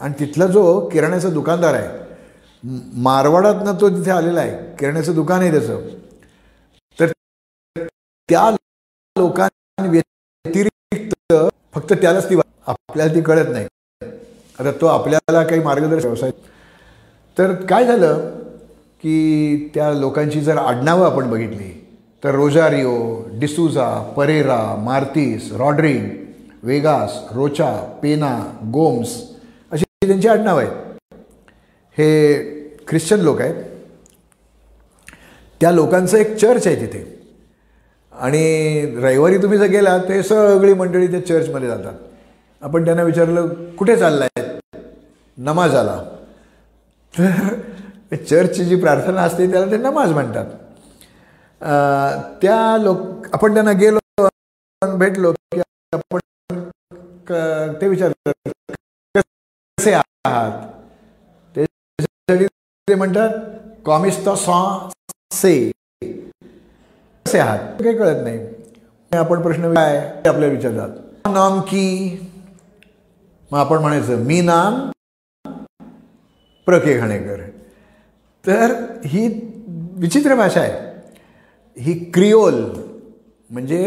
आणि 0.00 0.14
तिथला 0.20 0.46
जो 0.46 0.62
किराण्याचा 0.92 1.28
दुकानदार 1.28 1.74
आहे 1.74 2.06
मारवाडातनं 3.02 3.80
तो 3.80 3.88
तिथे 3.88 4.10
आलेला 4.10 4.40
आहे 4.40 4.76
किराण्याचं 4.78 5.14
दुकान 5.14 5.40
आहे 5.40 5.50
त्याचं. 5.50 5.80
तर 6.98 7.06
त्या 8.28 8.50
लोकांव्यतिरिक्त 9.16 11.14
फक्त 11.74 11.92
त्यालाच 11.92 12.28
ती 12.30 12.36
आपल्याला 12.66 13.14
ती 13.14 13.20
कळत 13.20 13.50
नाही. 13.50 13.66
आता 14.58 14.70
तो 14.80 14.86
आपल्याला 14.86 15.42
काही 15.42 15.60
मार्गदर्शक 15.62 16.04
व्यवसाय 16.04 16.30
तर 17.36 17.52
काय 17.64 17.84
झालं 17.84 18.30
की 19.02 19.70
त्या 19.74 19.92
लोकांची 19.92 20.40
जर 20.40 20.56
आडनावं 20.56 21.06
आपण 21.06 21.30
बघितली 21.30 21.68
तर 22.24 22.34
रोजारिओ 22.34 22.94
डिसूजा 23.32 24.12
परेरा 24.16 24.60
मार्तीस 24.84 25.52
रॉड्रिन 25.52 26.08
वेगास 26.62 27.18
रोचा 27.34 27.72
पेना 28.02 28.36
गोम्स 28.72 29.14
अशी 29.72 29.84
त्यांची 30.06 30.28
आडनाव 30.28 30.58
आहेत. 30.58 30.70
हे 31.96 32.36
ख्रिश्चन 32.88 33.20
लोक 33.20 33.40
आहेत. 33.40 33.62
त्या 35.60 35.70
लोकांचं 35.72 36.16
एक 36.16 36.36
चर्च 36.36 36.66
आहे 36.66 36.80
तिथे. 36.80 37.04
आणि 38.12 38.96
रविवारी 39.02 39.38
तुम्ही 39.38 39.58
जर 39.58 39.66
गेला 39.66 39.96
ते 40.08 40.22
सगळी 40.22 40.74
मंडळी 40.74 41.06
त्या 41.06 41.24
चर्चमध्ये 41.26 41.68
जातात. 41.68 41.94
आपण 42.62 42.84
त्यांना 42.84 43.02
विचारलं 43.02 43.48
कुठे 43.78 43.96
चालला 43.96 44.24
आहे 44.24 44.46
नमाज 45.38 45.74
आला. 45.74 46.02
तर 47.14 48.16
चर्चची 48.16 48.64
जी 48.64 48.76
प्रार्थना 48.76 49.22
असते 49.22 49.50
त्याला 49.50 49.70
ते 49.70 49.76
नमाज 49.76 50.12
म्हणतात. 50.12 50.46
त्या 52.42 52.76
लोक 52.80 53.26
आपण 53.32 53.54
त्यांना 53.54 53.72
गेलो 53.72 54.28
भेटलो 54.96 55.32
की 55.32 55.60
आपण 55.92 56.18
ते 57.30 57.88
विचारतात 57.88 58.32
कसे 59.78 59.92
आहात? 59.92 60.66
ते 62.88 62.94
म्हणतात 62.94 63.30
कॉमिस्ता 63.84 64.34
सॉ 64.34 64.88
से 65.32 65.70
कसे 67.26 67.38
आहात? 67.38 67.82
काही 67.82 67.96
कळत 67.98 68.22
नाही. 68.22 68.38
आपण 69.12 69.42
प्रश्न 69.42 69.74
काय? 69.74 69.98
ते 70.24 70.28
आपल्याला 70.28 70.54
विचारतात. 70.54 70.88
नाम 71.28 71.60
की? 71.60 71.84
मग 73.50 73.58
आपण 73.58 73.78
म्हणायचं 73.78 74.24
मी 74.24 74.40
नाम 74.40 74.90
प्रके 76.66 76.98
घाणेकर. 76.98 77.40
तर 78.44 78.74
ही 79.04 79.28
विचित्र 79.96 80.34
भाषा 80.34 80.60
आहे. 80.60 80.86
ही 81.76 82.10
क्रिओल 82.14 82.54
म्हणजे 83.50 83.84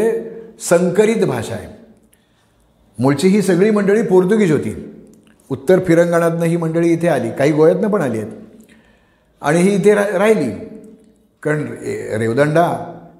संकरित 0.60 1.24
भाषा 1.26 1.54
आहे. 1.54 1.71
मूळची 2.98 3.28
ही 3.28 3.42
सगळी 3.42 3.70
मंडळी 3.70 4.02
पोर्तुगीज 4.02 4.52
होती. 4.52 4.92
उत्तर 5.50 5.80
फिरंगणातनं 5.86 6.44
ही 6.44 6.56
मंडळी 6.56 6.88
इथे 6.88 7.08
आली. 7.08 7.30
काही 7.30 7.52
गोव्यातनं 7.52 7.88
पण 7.88 8.00
आली 8.00 8.18
आहेत. 8.18 8.32
आणि 9.40 9.60
ही 9.62 9.74
इथे 9.74 9.94
रा 9.94 10.18
राहिली. 10.18 10.50
कारण 11.42 11.66
रेवदंडा 12.18 12.64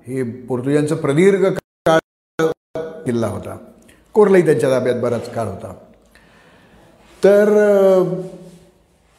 हे 0.06 0.22
पोर्तुगीजांचं 0.22 0.96
प्रदीर्घ 0.96 1.46
काळ 1.46 1.98
किल्ला 3.04 3.26
होता. 3.26 3.56
कोरलाही 4.12 4.44
त्यांच्या 4.44 4.70
ताब्यात 4.70 4.96
बराच 4.96 5.34
काळ 5.34 5.46
होता. 5.46 5.74
तर 7.24 7.48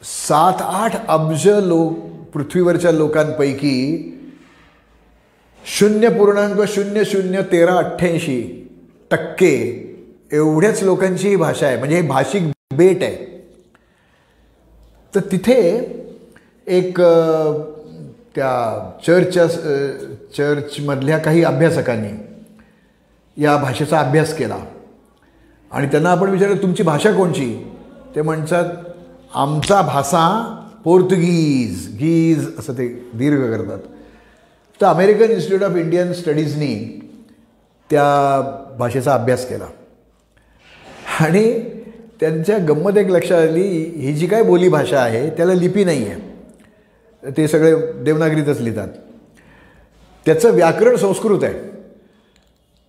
सात 0.02 0.54
आठ 0.60 1.06
अब्ज 1.08 1.48
लोक 1.48 1.98
पृथ्वीवरच्या 2.34 2.92
लोकांपैकी 2.92 4.10
शून्य 5.78 6.08
पूर्णांक 6.08 6.62
शून्य 6.68 7.04
शून्य 7.04 7.42
तेरा 7.42 7.74
अठ्ठ्याऐंशी 7.74 8.68
टक्के 9.10 9.83
एवढ्याच 10.34 10.82
लोकांची 10.82 11.28
ही 11.28 11.36
भाषा 11.36 11.66
आहे. 11.66 11.76
म्हणजे 11.78 11.96
हे 11.96 12.06
भाषिक 12.08 12.42
बेट 12.76 13.02
आहे. 13.02 13.16
तर 15.14 15.20
तिथे 15.32 15.60
एक 16.66 17.00
त्या 18.34 18.52
चर्चच्या 19.06 19.46
चर्चमधल्या 20.36 21.18
काही 21.18 21.42
अभ्यासकांनी 21.44 22.12
या 23.36 23.56
भाषेचा 23.56 23.98
अभ्यास 24.00 24.36
केला. 24.36 24.58
आणि 25.70 25.86
त्यांना 25.86 26.10
आपण 26.10 26.30
विचारलं 26.30 26.62
तुमची 26.62 26.82
भाषा 26.82 27.12
कोणची? 27.12 27.54
ते 28.14 28.22
म्हणतात 28.22 28.64
आमचा 29.34 29.80
भाषा 29.82 30.24
पोर्तुगीज 30.84 31.88
गीज 31.98 32.48
असं 32.58 32.72
ते 32.72 32.88
दीर्घ 33.14 33.40
करतात. 33.50 33.78
तर 34.80 34.86
अमेरिकन 34.86 35.30
इन्स्टिट्यूट 35.30 35.70
ऑफ 35.70 35.76
इंडियन 35.76 36.12
स्टडीजनी 36.12 36.74
त्या 37.90 38.04
भाषेचा 38.78 39.14
अभ्यास 39.14 39.48
केला. 39.48 39.66
आणि 41.20 41.60
त्यांच्या 42.20 42.58
गंमत 42.58 42.98
एक 42.98 43.10
लक्षात 43.10 43.38
आली 43.38 43.62
ही 43.96 44.12
जी 44.12 44.26
काय 44.26 44.42
बोलीभाषा 44.42 45.00
आहे 45.00 45.28
त्याला 45.30 45.54
लिपी 45.54 45.84
नाही 45.84 46.06
आहे 46.08 47.30
ते 47.36 47.48
सगळे 47.48 47.74
देवनागरीतच 48.04 48.60
लिहितात. 48.60 48.88
त्याचं 50.26 50.52
व्याकरण 50.54 50.96
संस्कृत 50.96 51.44
आहे. 51.44 51.54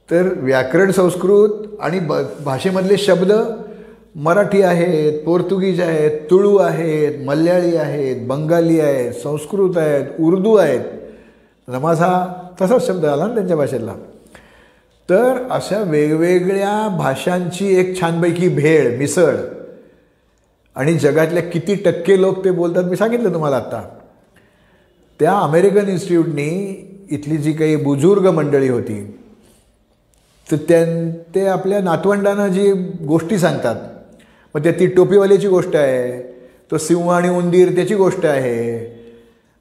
तर 0.10 0.28
व्याकरण 0.38 0.92
संस्कृत 0.92 1.82
आणि 1.82 2.00
ब 2.00 2.14
भाषेमधले 2.46 2.98
शब्द 2.98 3.32
मराठी 4.16 4.62
आहेत 4.62 5.24
पोर्तुगीज 5.26 5.82
आहेत 5.82 6.20
तुळू 6.30 6.56
आहेत 6.58 7.26
मल्याळी 7.26 7.76
आहेत 7.76 8.28
बंगाली 8.28 8.80
आहेत 8.80 9.14
संस्कृत 9.14 9.78
आहेत 9.78 10.20
उर्दू 10.20 10.56
आहेत. 10.56 10.82
नमाज 11.68 12.00
हा 12.00 12.26
तसाच 12.62 12.88
शब्द 12.88 13.06
आला 13.06 13.28
ना 13.28 13.34
त्यांच्या 13.34 13.58
भाषेतला. 13.58 13.96
तर 15.10 15.48
अशा 15.52 15.80
वेगवेगळ्या 15.80 16.88
भाषांची 16.98 17.68
एक 17.80 18.00
छानपैकी 18.00 18.48
भेळ 18.48 18.98
मिसळ. 18.98 19.36
आणि 20.76 20.94
जगातल्या 20.94 21.44
किती 21.44 21.76
टक्के 21.76 22.22
लोक 22.22 22.44
ते 22.46 22.52
बोलतात 22.52 22.84
मी 22.84 22.96
सांगितलं 22.96 23.34
तुम्हाला 23.34 23.56
आत्ता 23.56 23.82
त्या 25.20 25.34
अमेरिकन 25.34 25.90
इन्स्टिट्यूटनी 25.90 26.48
इथली 27.12 27.38
जी 27.38 27.54
काही 27.54 27.76
बुजुर्ग 27.76 28.30
मंडळी 28.30 28.70
होती 28.70 29.18
तर 30.48 30.56
त्यां 30.70 31.10
ते 31.36 31.46
आपल्या 31.48 31.82
नातवंडांना 31.82 32.48
जी 32.48 32.72
गोष्टी 33.08 33.38
सांगतात 33.40 33.76
मग 34.56 34.64
त्या 34.64 34.72
ती 34.72 34.88
टोपीवाल्याची 34.88 35.48
गोष्ट 35.48 35.76
आहे 35.76 36.22
तो 36.72 36.78
सिंह 36.78 37.10
आणि 37.12 37.30
उंदीर 37.30 37.76
त्याची 37.76 37.96
गोष्ट 37.96 38.26
आहे 38.26 39.02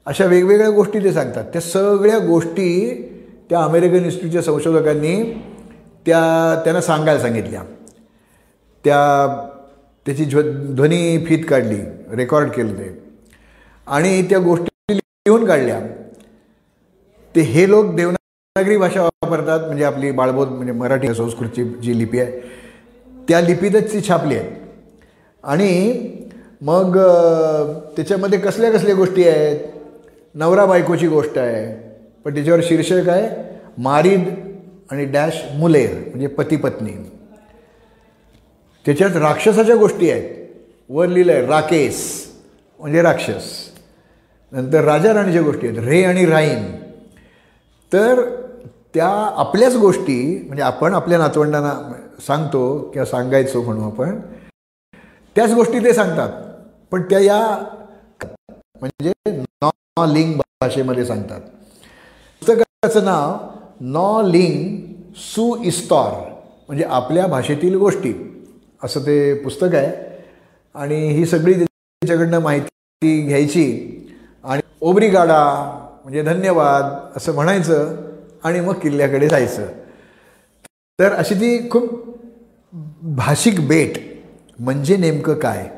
अशा 0.05 0.25
वेगवेगळ्या 0.25 0.69
गोष्टी 0.69 1.03
ते 1.03 1.13
सांगतात. 1.13 1.43
त्या 1.43 1.61
सगळ्या 1.61 2.17
गोष्टी 2.17 3.11
त्या 3.49 3.63
अमेरिकन 3.63 3.95
इन्स्टिट्यूटच्या 3.95 4.41
संशोधकांनी 4.41 5.21
त्या 6.05 6.19
त्यांना 6.63 6.81
सांगायला 6.81 7.21
सांगितल्या. 7.21 7.61
त्या 8.85 9.27
त्याची 10.05 10.25
ध्व 10.25 10.41
ध्वनी 10.75 11.25
फीत 11.25 11.43
काढली 11.49 11.79
रेकॉर्ड 12.15 12.49
केलं 12.49 12.73
ते. 12.73 13.03
आणि 13.87 14.21
त्या 14.29 14.39
गोष्टी 14.39 14.95
लिहून 14.95 15.45
काढल्या. 15.45 15.79
ते 17.35 17.41
हे 17.41 17.69
लोक 17.69 17.93
देवनागरी 17.95 18.77
भाषा 18.77 19.01
वापरतात 19.03 19.59
म्हणजे 19.59 19.83
आपली 19.83 20.11
बाळबोध 20.11 20.47
म्हणजे 20.47 20.73
मराठी 20.73 21.13
संस्कृतची 21.13 21.63
जी 21.63 21.97
लिपी 21.99 22.19
आहे 22.19 22.39
त्या 23.27 23.41
लिपीतच 23.41 23.93
ती 23.93 24.01
छापली 24.07 24.35
आहे 24.35 24.49
आणि 25.43 25.99
मग 26.61 26.97
त्याच्यामध्ये 27.95 28.39
कसल्या 28.39 28.71
कसल्या 28.71 28.95
गोष्टी 28.95 29.27
आहेत? 29.27 29.59
नवरा 30.35 30.65
बायकोची 30.65 31.07
गोष्ट 31.07 31.37
आहे. 31.37 31.84
पण 32.25 32.33
त्याच्यावर 32.33 32.59
शीर्षक 32.63 33.09
आहे 33.09 33.29
मारीद 33.77 34.29
आणि 34.91 35.05
डॅश 35.05 35.41
मुले 35.53 35.87
म्हणजे 35.87 36.27
पती 36.27 36.55
पत्नी 36.55 36.91
त्याच्यात 38.85 39.15
राक्षसाच्या 39.15 39.75
गोष्टी 39.75 40.09
आहेत. 40.11 40.33
वर 40.89 41.07
लिहिलं 41.07 41.31
आहे 41.31 41.45
राकेश 41.45 42.01
म्हणजे 42.79 43.01
राक्षस. 43.01 43.45
नंतर 44.51 44.83
राजा 44.83 45.13
राणीच्या 45.13 45.41
गोष्टी 45.41 45.67
आहेत 45.67 45.79
रे 45.79 46.03
आणि 46.03 46.25
राईन. 46.25 46.65
तर 47.91 48.21
त्या 48.93 49.07
आपल्याच 49.37 49.75
गोष्टी 49.75 50.43
म्हणजे 50.45 50.63
आपण 50.63 50.93
आपल्या 50.93 51.17
नातवंडांना 51.17 51.73
सांगतो 52.27 52.77
किंवा 52.93 53.05
सांगायचो 53.05 53.61
म्हणू 53.61 53.89
आपण 53.91 54.19
त्याच 55.35 55.53
गोष्टी 55.53 55.83
ते 55.83 55.93
सांगतात. 55.93 56.29
पण 56.91 57.01
त्या 57.01 57.19
या 57.19 57.39
म्हणजे 58.81 59.13
नॉ 59.27 60.05
लिंग 60.13 60.37
भाषेमध्ये 60.37 61.05
सांगतात. 61.05 61.41
त्याचं 62.85 63.05
नाव 63.05 63.37
नॉ 63.79 64.21
लिंग 64.21 64.77
सु 65.15 65.63
इस्तॉर 65.63 66.29
म्हणजे 66.67 66.83
आपल्या 66.83 67.27
भाषेतील 67.27 67.75
गोष्टी. 67.75 68.43
असं 68.83 68.99
ते 68.99 69.33
पुस्तक 69.33 69.75
आहे. 69.75 69.91
आणि 70.75 71.07
ही 71.07 71.25
सगळी 71.25 71.53
त्याच्याकडनं 71.53 72.39
माहिती 72.39 73.27
घ्यायची. 73.27 73.91
आणि 74.43 74.61
ओबरीगाडा 74.81 75.71
म्हणजे 76.03 76.21
धन्यवाद 76.21 76.85
असं 77.17 77.33
म्हणायचं 77.33 77.95
आणि 78.43 78.59
मग 78.59 78.73
किल्ल्याकडे 78.73 79.27
जायचं. 79.27 79.65
तर 80.99 81.13
अशी 81.13 81.35
ती 81.35 81.69
खूप 81.69 82.17
भाषिक 83.01 83.67
बेट 83.67 83.93
म्हणजे 84.59 84.97
नेमकं 84.97 85.33
काय? 85.33 85.69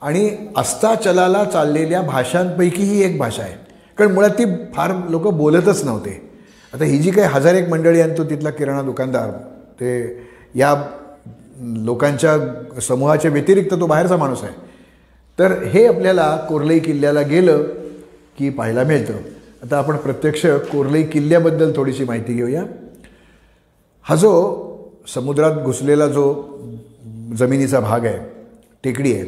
आणि 0.00 0.36
अस्ताचलाला 0.56 1.44
चाललेल्या 1.44 2.02
भाषांपैकी 2.02 2.82
ही 2.82 3.02
एक 3.02 3.18
भाषा 3.18 3.42
आहे. 3.42 3.54
कारण 3.98 4.12
मुळात 4.12 4.30
ती 4.30 4.44
फार 4.74 4.92
लोक 5.08 5.22
बोलतच 5.22 5.84
नव्हते. 5.84 6.29
आता 6.74 6.84
ही 6.84 6.98
जी 6.98 7.10
काही 7.10 7.28
हजार 7.28 7.54
एक 7.54 7.68
मंडळी 7.68 8.00
आणि 8.00 8.18
तो 8.18 8.24
तिथला 8.24 8.50
किराणा 8.50 8.82
दुकानदार 8.82 9.30
ते 9.80 9.90
या 10.54 10.74
लोकांच्या 11.60 12.80
समूहाच्या 12.80 13.30
व्यतिरिक्त 13.30 13.74
तो 13.80 13.86
बाहेरचा 13.86 14.16
माणूस 14.16 14.42
आहे. 14.42 14.52
तर 15.38 15.62
हे 15.62 15.86
आपल्याला 15.86 16.36
कोरलई 16.48 16.78
किल्ल्याला 16.78 17.22
गेलं 17.22 17.62
की 18.38 18.50
पाहायला 18.50 18.84
मिळतं. 18.84 19.14
आता 19.62 19.78
आपण 19.78 19.96
प्रत्यक्ष 19.96 20.46
कोरलई 20.46 21.02
किल्ल्याबद्दल 21.02 21.72
थोडीशी 21.76 22.04
माहिती 22.04 22.34
घेऊया. 22.34 22.62
हा 24.02 24.16
जो 24.16 24.32
समुद्रात 25.14 25.52
घुसलेला 25.64 26.06
जो 26.06 26.24
जमिनीचा 27.38 27.80
भाग 27.80 28.04
आहे 28.04 28.18
टेकडी 28.84 29.14
आहे 29.14 29.24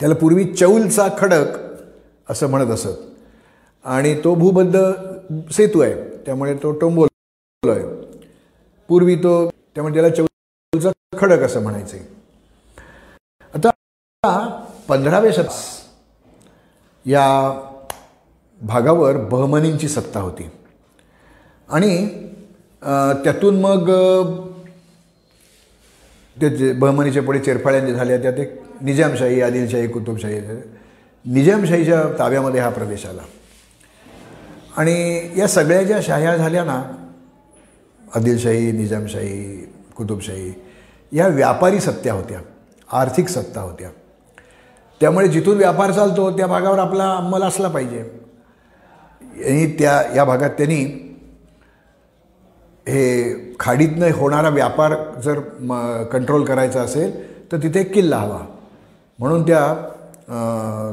त्याला 0.00 0.14
पूर्वी 0.14 0.44
चौलचा 0.44 1.08
खडक 1.18 1.46
असं 2.28 2.46
म्हणत 2.46 2.70
असत. 2.70 2.98
आणि 3.84 4.14
तो 4.24 4.34
भूबद्ध 4.34 4.92
सेतू 5.52 5.80
आहे. 5.80 6.05
त्यामुळे 6.26 6.54
तो 6.62 6.70
टोंबोल 6.78 7.70
आहे 7.70 7.84
पूर्वी 8.88 9.14
तो 9.16 9.48
त्यामुळे 9.48 9.94
त्याला 9.94 10.08
चौलचा 10.14 10.90
खडक 11.18 11.42
असं 11.42 11.62
म्हणायचे. 11.62 11.98
आता 13.54 13.70
पंधराव्या 14.88 15.32
शत 15.32 15.48
या 17.04 17.26
भागावर 18.60 19.16
बहमनींची 19.30 19.88
सत्ता 19.88 20.20
होती. 20.20 20.48
आणि 21.68 22.06
त्यातून 23.24 23.60
मग 23.60 23.90
ते 26.36 26.48
जे 26.56 26.72
बहमनीच्या 26.72 27.22
पुढे 27.22 27.38
चेरफाळ्यांनी 27.38 27.92
झाल्या 27.92 28.16
त्यात 28.22 28.38
एक 28.38 28.58
निजामशाही 28.82 29.40
आदिलशाही 29.42 29.88
कुतुबशाही. 29.88 30.40
निजामशाहीच्या 31.24 32.02
ताब्यामध्ये 32.18 32.60
हा 32.60 32.68
प्रदेश 32.70 33.06
आला. 33.06 33.22
आणि 34.76 35.28
या 35.36 35.46
सगळ्या 35.48 35.82
ज्या 35.82 36.00
शाह्या 36.02 36.36
झाल्या 36.36 36.64
ना 36.64 36.82
आदिलशाही 38.14 38.72
निजामशाही 38.72 39.56
कुतुबशाही 39.96 40.52
या 41.12 41.26
व्यापारी 41.28 41.80
सत्या 41.80 42.12
होत्या 42.12 42.40
आर्थिक 42.92 43.28
सत्ता 43.28 43.60
होत्या. 43.60 43.88
त्यामुळे 45.00 45.28
जिथून 45.28 45.56
व्यापार 45.56 45.90
चालतो 45.90 46.30
त्या 46.36 46.46
भागावर 46.46 46.78
आपला 46.78 47.10
अंमल 47.12 47.42
असला 47.42 47.68
पाहिजे. 47.68 48.00
आणि 49.44 49.66
त्या 49.78 50.02
या 50.16 50.24
भागात 50.24 50.50
त्यांनी 50.50 50.82
हे 52.88 53.34
खाडीतनं 53.60 54.10
होणारा 54.14 54.48
व्यापार 54.48 54.94
जर 55.24 55.40
म 55.60 56.02
कंट्रोल 56.12 56.44
करायचा 56.44 56.80
असेल 56.82 57.12
तर 57.52 57.56
तिथे 57.56 57.80
एक 57.80 57.92
किल्ला 57.94 58.16
हवा. 58.16 58.40
म्हणून 59.18 59.42
त्या 59.42 59.64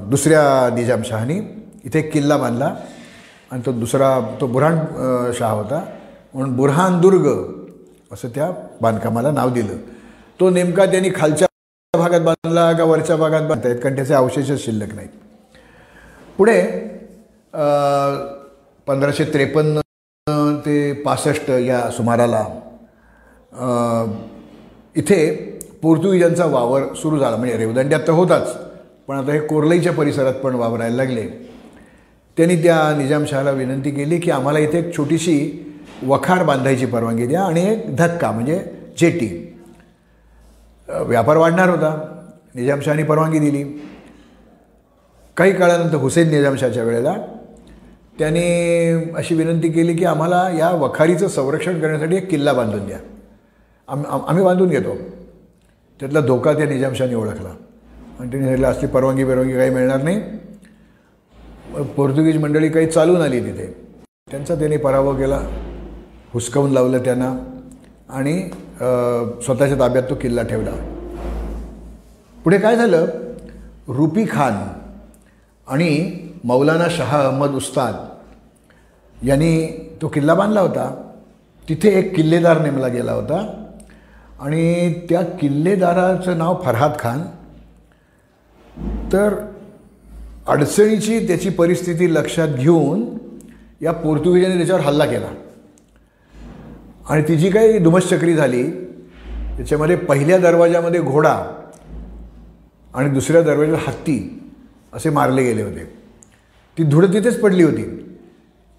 दुसऱ्या 0.10 0.76
निजामशहानी 0.76 1.39
इथे 1.84 2.00
एक 2.00 2.12
किल्ला 2.13 2.38
बांधला. 2.38 2.76
आणि 3.54 3.62
तो 3.66 3.72
दुसरा 3.72 4.20
तो 4.42 4.48
बुरहान 4.48 5.32
शाह 5.38 5.52
होता. 5.54 5.84
म्हणून 6.34 6.56
बुरहान 6.56 7.00
दुर्ग 7.02 7.28
असं 8.13 8.28
त्या 8.36 8.50
बांधकामाला 8.82 9.32
नाव 9.32 9.50
दिलं. 9.54 9.76
तो 10.39 10.50
नेमका 10.50 10.86
त्यांनी 10.86 11.10
खालच्या 11.16 11.48
भागात 11.94 12.22
बांधला 12.22 12.72
का 12.78 12.84
वरच्या 12.84 13.16
भागात 13.16 13.42
बांधता 13.50 13.70
येत 13.70 13.80
कारण 13.84 13.96
त्याचे 13.96 14.13
अवशेषच 14.13 14.63
शिल्लक 14.63 14.94
नाहीत. 14.96 15.10
पुढे 16.38 16.62
पंधराशे 18.88 19.24
त्रेपन्न 19.34 19.80
ते 20.66 20.92
पासष्ट 21.06 21.50
या 21.50 21.89
सुमाराला 21.92 22.46
इथे 24.96 25.26
पोर्तुगीजांचा 25.82 26.46
वावर 26.46 26.94
सुरू 26.96 27.20
झाला. 27.20 27.36
म्हणजे 27.38 27.58
रेवदंड्यात 27.58 28.08
तर 28.08 28.13
होताच 28.13 28.56
पण 29.08 29.18
आता 29.18 29.32
हे 29.32 29.39
कोरलईच्या 29.39 29.94
परिसरात 29.94 30.34
पण 30.34 30.56
वावरायला 30.56 30.96
लागले. 30.96 31.28
त्यांनी 32.38 32.56
त्या 32.56 32.98
निजामशहाला 32.98 33.52
विनंती 33.52 33.91
केली 33.91 34.17
की 34.17 34.32
आम्हाला 34.32 34.60
इथे 34.60 34.80
एक 34.80 34.98
छोटीशी 34.98 35.65
वखार 36.08 36.43
बांधायची 36.43 36.86
परवानगी 36.86 37.28
द्या 37.28 37.43
आणि 37.43 37.72
एक 37.72 37.96
धक्का 37.96 38.32
म्हणजे 38.32 38.65
जेटी. 38.98 39.58
व्यापार 40.89 41.38
वाढणार 41.38 41.69
होता. 41.69 42.19
निजामशहानी 42.56 43.04
परवानगी 43.04 43.39
दिली. 43.39 43.82
काही 45.38 45.54
काळानंतर 45.54 45.96
हुसेन 45.96 46.30
निजामशाहच्या 46.30 46.84
वेळेला 46.84 47.15
त्यांनी 48.19 48.48
अशी 49.15 49.36
विनंती 49.36 49.69
केली 49.69 49.93
की 49.93 50.06
आम्हाला 50.06 50.50
या 50.60 50.69
वखारीचं 50.69 51.28
संरक्षण 51.28 51.82
करण्यासाठी 51.82 52.15
एक 52.15 52.30
किल्ला 52.30 52.54
बांधून 52.54 52.88
द्या. 52.88 52.98
आम 53.88 54.04
आम्ही 54.28 54.43
बांधून 54.43 54.69
घेतो. 54.69 54.96
त्यातला 56.00 56.19
धोका 56.19 56.54
त्या 56.54 56.65
निजामशहाने 56.65 57.15
ओळखला. 57.15 57.50
आणि 58.19 58.32
त्यांनी 58.32 58.63
असली 58.63 58.88
परवानगी 58.88 59.24
परवानगी 59.24 59.54
काही 59.54 59.69
मिळणार 59.69 60.02
नाही. 60.02 60.22
पोर्तुगीज 61.73 62.38
मंडळी 62.38 62.69
काही 62.69 62.88
चालून 62.88 63.21
आली 63.21 63.39
तिथे. 63.45 63.65
त्यांचा 64.31 64.55
त्यांनी 64.55 64.77
पराभव 64.77 65.15
केला 65.17 65.39
हुसकावून 66.33 66.71
लावलं 66.71 67.03
त्यांना 67.05 67.29
आणि 68.09 68.41
स्वतःच्या 69.45 69.79
ताब्यात 69.79 70.03
तो 70.09 70.15
किल्ला 70.15 70.43
ठेवला. 70.43 70.71
पुढे 72.38 72.57
काय 72.57 72.75
झालं? 72.75 73.05
रुपी 73.88 74.25
खान 74.31 74.53
आणि 75.67 76.12
मौलाना 76.43 76.88
शाह 76.89 77.15
अहमद 77.17 77.55
उस्ताद 77.55 79.25
यांनी 79.27 79.65
तो 80.01 80.07
किल्ला 80.07 80.33
बांधला 80.33 80.62
होता. 80.62 80.89
तिथे 81.67 81.89
एक 81.99 82.15
किल्लेदार 82.15 82.62
नेमला 82.62 82.88
गेला 82.88 83.12
होता 83.12 83.39
आणि 84.39 84.93
त्या 85.09 85.21
किल्लेदाराचं 85.39 86.38
नाव 86.38 86.62
फरहाद 86.63 86.91
खान. 86.99 87.21
तर 89.13 89.33
अडचणीची 90.47 91.27
त्याची 91.27 91.49
परिस्थिती 91.49 92.13
लक्षात 92.13 92.47
घेऊन 92.47 93.17
या 93.82 93.91
पोर्तुगीजांनी 93.91 94.58
त्याच्यावर 94.58 94.82
हल्ला 94.82 95.06
केला. 95.06 95.27
आणि 97.10 97.23
ती 97.27 97.36
जी 97.36 97.49
काही 97.49 97.79
धुमश्चक्री 97.79 98.34
झाली 98.34 98.71
त्याच्यामध्ये 99.58 99.95
पहिल्या 99.95 100.38
दरवाजामध्ये 100.38 101.01
घोडा 101.01 101.63
आणि 102.93 103.10
दुसऱ्या 103.10 103.41
दरवाजाला 103.41 103.77
हत्ती 103.77 104.43
असे 104.93 105.10
मारले 105.10 105.43
गेले 105.43 105.63
होते. 105.63 105.84
ती 106.77 106.84
धुडं 106.84 107.13
तिथेच 107.13 107.39
पडली 107.39 107.63
होती. 107.63 108.17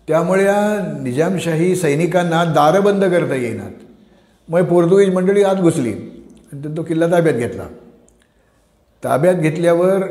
त्यामुळे 0.09 0.45
या 0.45 0.93
निजामशाही 1.03 1.77
सैनिकांना 1.77 2.45
दारं 2.45 2.85
बंद 2.85 3.05
करता 3.05 3.35
येईनात. 3.35 3.71
मग 4.49 4.65
पोर्तुगीज 4.65 5.15
मंडळी 5.15 5.43
आत 5.43 5.57
घुसली 5.57 5.93
आणि 6.53 6.77
तो 6.77 6.83
किल्ला 6.83 7.07
ताब्यात 7.07 7.35
घेतला. 7.35 7.65
ताब्यात 9.05 9.35
घेतल्यावर 9.35 10.03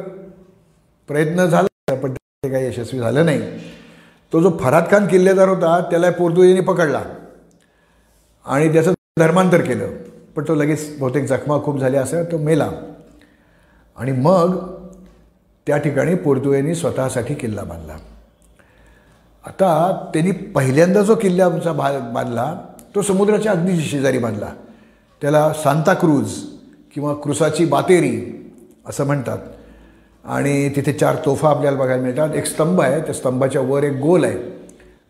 प्रयत्न 1.08 1.46
झाला 1.46 1.96
पण 1.96 2.14
ते 2.14 2.50
काही 2.52 2.68
यशस्वी 2.68 3.00
झालं 3.00 3.26
नाही. 3.26 3.60
तो 4.34 4.42
जो 4.42 4.58
फराद 4.62 4.84
खान 4.92 5.08
किल्लेदार 5.08 5.50
होता 5.50 5.82
त्याला 5.82 6.12
पोर्तुगीजने 6.12 6.62
पकडला. 6.62 7.02
आणि 8.46 8.74
त्याचं 8.74 8.94
धर्मांतर 9.20 9.62
केलं. 9.62 9.92
पण 10.36 10.44
तो 10.48 10.56
लगेच 10.56 11.00
बहुतेक 11.00 11.26
जखमा 11.26 11.58
खूप 11.64 11.80
झाल्या 11.80 12.02
असं 12.02 12.24
तो 12.24 12.38
मेला. 12.38 12.72
आणि 13.98 14.12
मग 14.12 14.58
त्या 15.68 15.78
ठिकाणी 15.78 16.16
पोर्तुगीजनी 16.16 16.76
स्वतःसाठी 16.76 17.34
किल्ला 17.34 17.64
बांधला. 17.64 17.94
आता 19.46 19.92
त्यांनी 20.14 20.32
पहिल्यांदा 20.32 21.02
जो 21.02 21.16
किल्ल्याचा 21.16 21.72
भा 21.72 22.00
बांधला 22.00 22.56
तो 22.96 23.02
समुद्राच्या 23.02 23.52
अगदी 23.52 23.82
शेजारी 23.82 24.18
बांधला. 24.18 24.54
त्याला 25.22 25.54
सांताक्रूज 25.54 26.34
किंवा 26.94 27.14
क्रुसाची 27.14 27.66
बातेरी 27.66 28.46
असं 28.86 29.06
म्हणतात. 29.06 29.38
आणि 30.24 30.70
तिथे 30.76 30.92
चार 30.94 31.16
तोफा 31.26 31.50
आपल्याला 31.50 31.78
बघायला 31.78 32.02
मिळतात. 32.04 32.36
एक 32.36 32.46
स्तंभ 32.46 32.82
आहे 32.82 33.00
त्या 33.02 33.14
स्तंभाच्या 33.14 33.62
वर 33.62 33.84
एक 33.84 33.94
गोल 34.02 34.24
आहे. 34.24 34.38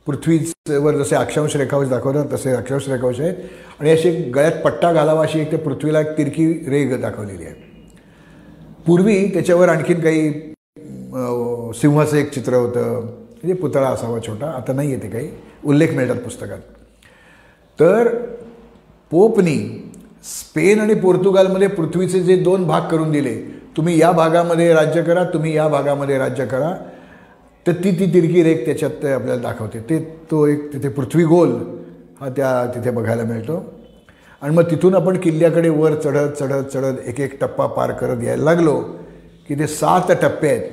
पृथ्वीवर 0.08 0.95
जसे 0.97 1.15
अक्षांश 1.15 1.56
रेखावश 1.56 1.88
दाखवतात 1.89 2.34
तसे 2.34 2.52
अक्षांश 2.52 2.88
रेखावश 2.89 3.19
आहेत. 3.19 3.36
आणि 3.80 3.91
अशी 3.91 4.10
एक 4.10 4.32
गळ्यात 4.36 4.62
पट्टा 4.63 4.91
घालावा 4.93 5.23
अशी 5.23 5.39
एक 5.39 5.49
त्या 5.49 5.60
पृथ्वीला 5.60 6.02
एक 6.02 6.17
तिरकी 6.17 6.47
रेग 6.69 6.99
दाखवलेली 7.02 7.45
आहे. 7.45 7.54
पूर्वी 8.86 9.26
त्याच्यावर 9.34 9.69
आणखीन 9.69 9.99
काही 10.02 10.32
सिंहाचं 11.80 12.17
एक 12.17 12.32
चित्र 12.34 12.54
होतं. 12.56 12.99
म्हणजे 12.99 13.54
पुतळा 13.62 13.88
असावा 13.89 14.19
छोटा. 14.28 14.47
आता 14.47 14.73
नाही 14.73 14.91
येते 14.91 15.10
काही. 15.10 15.30
उल्लेख 15.65 15.93
मिळतात 15.95 16.15
पुस्तकात. 16.15 16.60
तर 17.80 18.08
पोपनी 19.12 19.58
स्पेन 20.23 20.80
आणि 20.82 20.93
पोर्तुगालमध्ये 20.93 21.67
पृथ्वीचे 21.67 22.19
जे 22.19 22.36
दोन 22.43 22.67
भाग 22.67 22.82
करून 22.91 23.12
दिले 23.12 23.41
तुम्ही 23.77 23.99
या 24.01 24.12
भागामध्ये 24.12 24.73
राज्य 24.73 25.01
करा 25.03 25.23
तुम्ही 25.33 25.55
या 25.55 25.67
भागामध्ये 25.67 26.17
राज्य 26.17 26.45
करा. 26.45 26.73
तर 27.65 27.71
ती 27.83 27.91
ती 27.99 28.05
तिरकी 28.13 28.43
रेख 28.43 28.65
त्याच्यात 28.65 28.91
ते 29.03 29.12
आपल्याला 29.12 29.41
दाखवते. 29.41 29.79
ते 29.79 29.99
तो 30.31 30.45
एक 30.47 30.71
तिथे 30.73 30.89
पृथ्वी 30.89 31.23
गोल 31.25 31.51
हा 32.21 32.29
त्या 32.29 32.65
तिथे 32.75 32.91
बघायला 32.91 33.23
मिळतो. 33.23 33.63
आणि 34.41 34.55
मग 34.55 34.63
तिथून 34.71 34.95
आपण 34.95 35.17
किल्ल्याकडे 35.17 35.69
वर 35.69 35.93
चढत 35.95 36.33
चढत 36.39 36.63
चढत 36.73 36.99
एक 37.07 37.19
एक 37.21 37.39
टप्पा 37.41 37.65
पार 37.67 37.91
करत 37.91 38.23
यायला 38.23 38.43
लागलो 38.43 38.75
की 39.47 39.55
ते 39.59 39.67
सात 39.67 40.12
टप्पे 40.21 40.49
आहेत. 40.49 40.69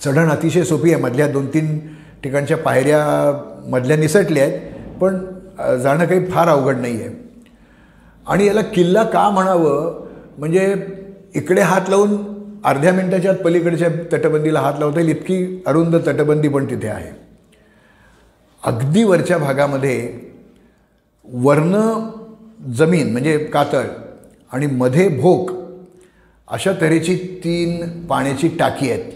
चढण 0.00 0.28
अतिशय 0.30 0.62
सोपी 0.64 0.92
आहे. 0.92 1.02
मधल्या 1.02 1.26
दोन 1.28 1.46
तीन 1.54 1.78
ठिकाणच्या 2.22 2.56
पायऱ्या 2.56 3.00
मधल्या 3.70 3.96
निसटल्या 3.96 4.44
आहेत 4.44 4.98
पण 5.00 5.16
जाणं 5.82 6.04
काही 6.04 6.24
फार 6.26 6.48
अवघड 6.48 6.76
नाही 6.76 7.00
आहे 7.00 7.10
आणि 8.26 8.46
याला 8.46 8.62
किल्ला 8.74 9.02
का 9.04 9.28
म्हणावं? 9.30 10.04
म्हणजे 10.38 10.74
इकडे 11.36 11.60
हात 11.60 11.88
लावून 11.88 12.16
अर्ध्या 12.64 12.92
मिनिटाच्या 12.92 13.32
पलीकडच्या 13.34 13.88
तटबंदीला 14.12 14.60
हात 14.60 14.74
लावता 14.78 15.00
येईल. 15.00 15.10
इतकी 15.10 15.62
अरुंद 15.66 15.96
तटबंदी 16.06 16.48
पण 16.48 16.70
तिथे 16.70 16.88
आहे. 16.88 17.10
अगदी 18.62 19.02
वरच्या 19.04 19.38
भागामध्ये 19.38 19.96
वर्ण 21.24 21.76
जमीन 22.76 23.12
म्हणजे 23.12 23.36
कातळ 23.38 23.84
आणि 24.52 24.66
मध्ये 24.66 25.08
भोक 25.08 25.50
अशा 26.48 26.72
तऱ्हेची 26.80 27.16
तीन 27.44 28.06
पाण्याची 28.06 28.48
टाकी 28.48 28.90
आहेत. 28.90 29.12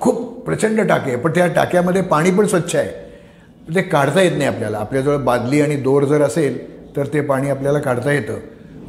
खूप 0.00 0.44
प्रचंड 0.44 0.80
टाकी 0.80 1.10
आहे 1.10 1.18
पण 1.20 1.30
त्या 1.34 1.46
टाक्यामध्ये 1.46 2.02
पाणी 2.02 2.30
पण 2.30 2.46
स्वच्छ 2.46 2.74
आहे. 2.76 2.90
ते 3.74 3.82
काढता 3.82 4.22
येत 4.22 4.32
नाही 4.32 4.48
आपल्याला. 4.48 4.78
आपल्याजवळ 4.78 5.16
बादली 5.16 5.60
आणि 5.60 5.76
दोर 5.76 6.04
जर 6.04 6.22
असेल 6.22 6.58
तर 6.96 7.06
ते 7.12 7.20
पाणी 7.20 7.50
आपल्याला 7.50 7.78
काढता 7.78 8.12
येतं. 8.12 8.38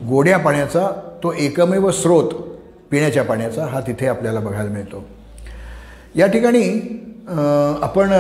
गोड्या 0.10 0.38
पाण्याचा 0.38 0.88
तो 1.24 1.34
एकमेव 1.34 1.90
स्रोत 1.92 2.32
पिण्याच्या 2.94 3.24
पाण्याचा 3.24 3.66
हा 3.66 3.80
तिथे 3.82 4.08
आपल्याला 4.08 4.40
बघायला 4.40 4.70
मिळतो. 4.70 5.04
या 6.16 6.26
ठिकाणी 6.28 6.64
आपण 7.84 8.12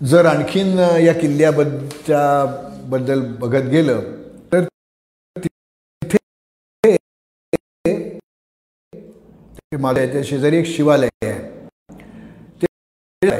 जर 0.00 0.26
आणखीन 0.26 0.78
या 1.04 1.12
किल्ल्याबद्दच्या 1.14 2.22
बद्दल 2.90 3.20
बघत 3.40 3.68
गेलं 3.70 4.00
तर 4.52 4.64
तिथे 5.34 6.96
माझ्या 9.80 10.22
शेजारी 10.24 10.58
एक 10.58 10.66
शिवालय 10.66 11.08
आहे. 11.22 11.32
ते 13.22 13.30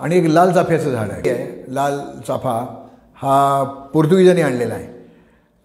आणि 0.00 0.16
एक 0.18 0.24
लाल 0.30 0.52
चाफ्याचं 0.52 0.90
झाड 0.90 1.10
आहे. 1.10 1.34
लाल 1.74 2.00
चाफा 2.26 2.58
हा 3.22 3.62
पोर्तुगीजांनी 3.94 4.42
आणलेला 4.42 4.74
आहे. 4.74 4.88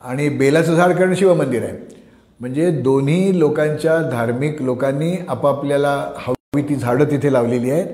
आणि 0.01 0.29
बेलाचं 0.37 0.75
झाड 0.75 0.97
कारण 0.97 1.13
शिवमंदिर 1.15 1.63
आहे. 1.63 1.94
म्हणजे 2.39 2.71
दोन्ही 2.71 3.39
लोकांच्या 3.39 3.97
धार्मिक 4.09 4.61
लोकांनी 4.61 5.15
आपापल्याला 5.27 6.11
हवी 6.17 6.61
ती 6.61 6.75
झाडं 6.75 7.05
तिथे 7.05 7.33
लावलेली 7.33 7.71
आहेत. 7.71 7.87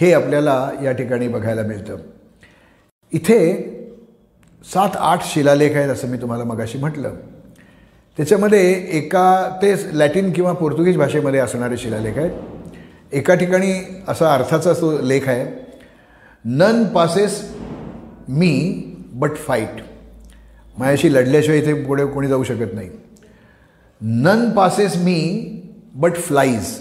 हे 0.00 0.12
आपल्याला 0.12 0.70
या 0.82 0.92
ठिकाणी 0.92 1.28
बघायला 1.28 1.62
मिळतं. 1.62 1.96
इथे 3.12 3.38
सात 4.74 4.88
आठ 4.96 5.24
शिलालेख 5.24 5.76
आहेत 5.76 5.88
असं 5.88 6.08
मी 6.08 6.16
तुम्हाला 6.16 6.44
मगाशी 6.44 6.78
म्हटलं. 6.78 7.14
त्याच्यामध्ये 8.16 8.72
एका 8.72 9.58
ते 9.62 9.98
लॅटिन 9.98 10.32
किंवा 10.32 10.52
पोर्तुगीज 10.52 10.96
भाषेमध्ये 10.96 11.40
असणारे 11.40 11.76
शिलालेख 11.76 12.18
आहेत. 12.18 12.30
एका 13.12 13.34
ठिकाणी 13.34 14.02
असा 14.08 14.34
अर्थाचा 14.34 14.72
तो 14.72 15.02
लेख 15.02 15.28
आहे. 15.28 15.46
None 16.44 16.84
passes 16.84 17.54
me 18.28 18.82
but 19.12 19.36
fight. 19.36 19.82
माझ्याशी 20.78 21.14
लढल्याशिवाय 21.14 21.60
इथे 21.60 21.74
पुढे 21.84 22.06
कोणी 22.06 22.28
जाऊ 22.28 22.42
शकत 22.42 22.74
नाही. 22.74 22.90
None 24.02 24.50
passes 24.50 24.96
me 24.96 25.18
but 25.94 26.16
flies 26.16 26.78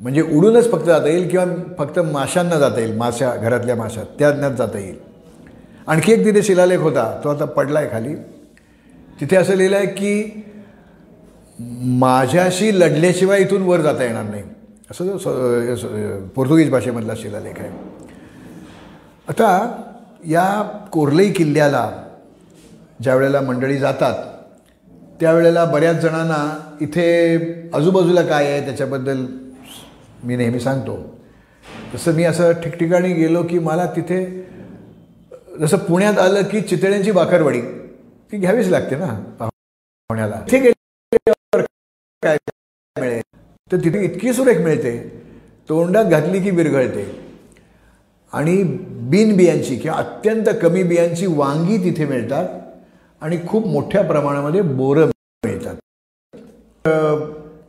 म्हणजे 0.00 0.22
उडूनच 0.22 0.70
फक्त 0.70 0.84
जाता 0.84 1.08
येईल 1.08 1.28
किंवा 1.28 1.46
फक्त 1.78 1.98
माशांना 2.12 2.58
जाता 2.58 2.80
येईल 2.80 2.96
माशा 2.96 3.34
घरातल्या 3.34 3.76
माशा 3.76 4.02
त्यांनाच 4.18 4.52
जाता 4.52 4.78
येईल. 4.78 4.96
आणखी 5.86 6.12
एक 6.12 6.24
तिथे 6.24 6.42
शिलालेख 6.42 6.78
होता 6.78 7.04
तो 7.24 7.28
आता 7.28 7.44
पडला 7.44 7.78
आहे 7.78 7.90
खाली. 7.90 8.14
तिथे 9.20 9.36
असं 9.36 9.54
लिहिलं 9.54 9.76
आहे 9.76 9.86
की 9.86 10.42
माझ्याशी 11.98 12.78
लढल्याशिवाय 12.80 13.40
इथून 13.40 13.62
वर 13.62 13.80
जाता 13.80 14.04
येणार 14.04 14.24
नाही. 14.24 14.42
असं 14.90 15.04
जो 15.04 16.28
पोर्तुगीज 16.34 16.70
भाषेमधला 16.70 17.12
शिलालेख 17.16 17.58
आहे. 17.58 17.70
आता 19.28 19.82
या 20.28 20.62
कोरलई 20.92 21.30
किल्ल्याला 21.32 21.90
ज्या 23.02 23.14
वेळेला 23.14 23.40
मंडळी 23.40 23.76
जातात 23.78 24.14
त्यावेळेला 25.20 25.64
बऱ्याच 25.64 25.96
जणांना 25.96 26.38
इथे 26.80 27.36
आजूबाजूला 27.74 28.22
काय 28.22 28.46
आहे 28.46 28.64
त्याच्याबद्दल 28.64 29.26
मी 30.24 30.36
नेहमी 30.36 30.60
सांगतो. 30.60 31.18
तसं 31.94 32.12
मी 32.12 32.24
असं 32.24 32.52
ठिकठिकाणी 32.52 33.12
गेलो 33.12 33.42
की 33.42 33.58
मला 33.58 33.86
तिथे 33.86 34.48
जसं 35.60 35.76
पुण्यात 35.76 36.18
आलं 36.18 36.42
की 36.42 36.60
चितळ्यांची 36.60 37.10
बाकरवाडी 37.10 37.60
ती 38.32 38.38
घ्यावीच 38.38 38.68
लागते 38.68 38.96
ना 38.96 39.06
पाहुण्याला. 39.40 40.40
तिथे 40.50 40.58
गेल्यावर 40.58 41.64
काय 42.22 42.36
मिळेल? 43.00 43.22
तर 43.72 43.76
तिथे 43.76 44.04
इतकी 44.04 44.32
सुरेख 44.32 44.58
मिळते 44.58 45.22
तोंडात 45.68 46.04
घातली 46.04 46.42
की 46.42 46.50
विरघळते. 46.50 47.04
आणि 48.32 48.62
बिन 49.10 49.36
बियांची 49.36 49.76
किंवा 49.76 49.98
अत्यंत 49.98 50.44
कमी 50.62 50.82
बियांची 50.82 51.26
वांगी 51.26 51.76
तिथे 51.84 52.04
मिळतात. 52.04 52.48
आणि 53.22 53.38
खूप 53.48 53.66
मोठ्या 53.66 54.02
प्रमाणामध्ये 54.04 54.60
बोरं 54.62 55.10
मिळतात. 55.44 55.76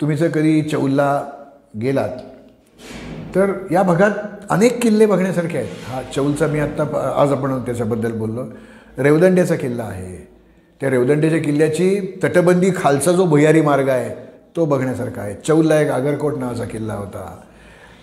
तुम्ही 0.01 0.17
जर 0.17 0.29
कधी 0.29 0.61
चौलला 0.61 1.23
गेलात 1.81 2.17
तर 3.35 3.51
या 3.71 3.81
भागात 3.83 4.11
अनेक 4.49 4.81
किल्ले 4.81 5.05
बघण्यासारखे 5.05 5.57
आहेत. 5.57 5.69
हा 5.87 6.01
चौलचा 6.15 6.47
मी 6.47 6.59
आत्ता 6.59 6.83
आज 7.21 7.31
आपण 7.31 7.59
त्याच्याबद्दल 7.65 8.11
बोललो. 8.11 8.43
रेवदंड्याचा 8.97 9.55
किल्ला 9.55 9.83
आहे. 9.83 10.27
त्या 10.81 10.89
रेवदंड्याच्या 10.89 11.39
किल्ल्याची 11.41 12.19
तटबंदी 12.23 12.69
खालचा 12.75 13.11
जो 13.11 13.25
भुयारी 13.25 13.61
मार्ग 13.61 13.89
आहे 13.89 14.09
तो 14.55 14.65
बघण्यासारखा 14.65 15.21
आहे. 15.21 15.35
चौलला 15.47 15.79
एक 15.81 15.89
आगरकोट 15.91 16.37
नावाचा 16.37 16.65
किल्ला 16.65 16.93
होता. 16.93 17.25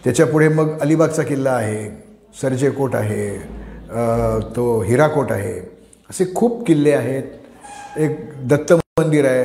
त्याच्यापुढे 0.05 0.49
मग 0.49 0.79
अलिबागचा 0.81 1.23
किल्ला 1.23 1.51
आहे. 1.51 1.89
सरजेकोट 2.41 2.95
आहे. 2.95 3.37
तो 4.57 4.81
हिराकोट 4.83 5.33
आहे. 5.33 5.74
असे 6.11 6.25
खूप 6.35 6.67
किल्ले 6.67 6.93
आहेत. 6.93 7.23
एक 7.97 8.19
दत्त 8.49 8.73
मंदिर 9.01 9.25
आहे. 9.27 9.45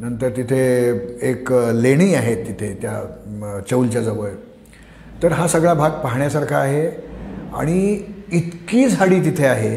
नंतर 0.00 0.28
तिथे 0.36 0.60
एक 1.30 1.52
लेणी 1.74 2.12
आहेत 2.14 2.46
तिथे 2.46 2.72
त्या 2.82 3.60
चौलच्या 3.70 4.02
जवळ. 4.02 4.30
तर 5.22 5.32
हा 5.32 5.46
सगळा 5.48 5.74
भाग 5.74 5.90
पाहण्यासारखा 6.02 6.56
आहे. 6.58 6.88
आणि 7.54 8.02
इतकी 8.32 8.88
झाडी 8.88 9.20
तिथे 9.24 9.46
आहे 9.46 9.76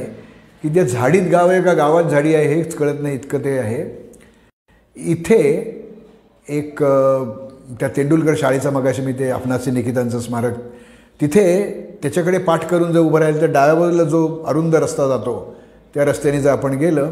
की 0.63 0.69
त्या 0.69 0.83
झाडीत 0.83 1.29
गाव 1.31 1.49
आहे 1.49 1.61
का 1.63 1.73
गावात 1.73 2.03
झाडी 2.03 2.33
आहे 2.35 2.53
हेच 2.53 2.75
कळत 2.75 3.01
नाही 3.01 3.15
इतकं 3.15 3.43
ते 3.43 3.57
आहे. 3.59 3.83
इथे 4.97 5.41
एक 6.47 6.83
त्या 7.79 7.87
तेंडुलकर 7.97 8.35
शाळेचा 8.37 8.69
मगाशी 8.71 9.01
मी 9.01 9.13
ते 9.19 9.29
आपणाचे 9.31 9.71
निकितांचं 9.71 10.19
स्मारक 10.19 10.53
तिथे 11.19 11.45
त्याच्याकडे 12.01 12.37
पाठ 12.37 12.65
करून 12.69 12.91
जर 12.93 12.99
उभं 12.99 13.19
राहिलं 13.19 13.41
तर 13.41 13.51
डाव्या 13.51 13.75
बाजूला 13.75 14.03
जो 14.03 14.25
अरुंद 14.47 14.75
रस्ता 14.75 15.07
जातो 15.07 15.33
त्या 15.93 16.05
रस्त्याने 16.05 16.39
जर 16.41 16.51
आपण 16.51 16.73
गेलं 16.77 17.11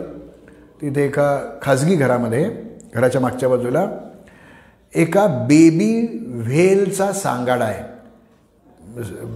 तिथे 0.82 1.06
एका 1.06 1.38
खाजगी 1.62 1.96
घरामध्ये 1.96 2.50
घराच्या 2.96 3.22
मागच्या 3.22 3.50
बाजूला 3.50 3.86
एका 4.94 5.26
बेबी 5.48 5.92
व्हेलचा 6.46 7.12
सांगाडा 7.14 7.66
आहे. 7.66 7.84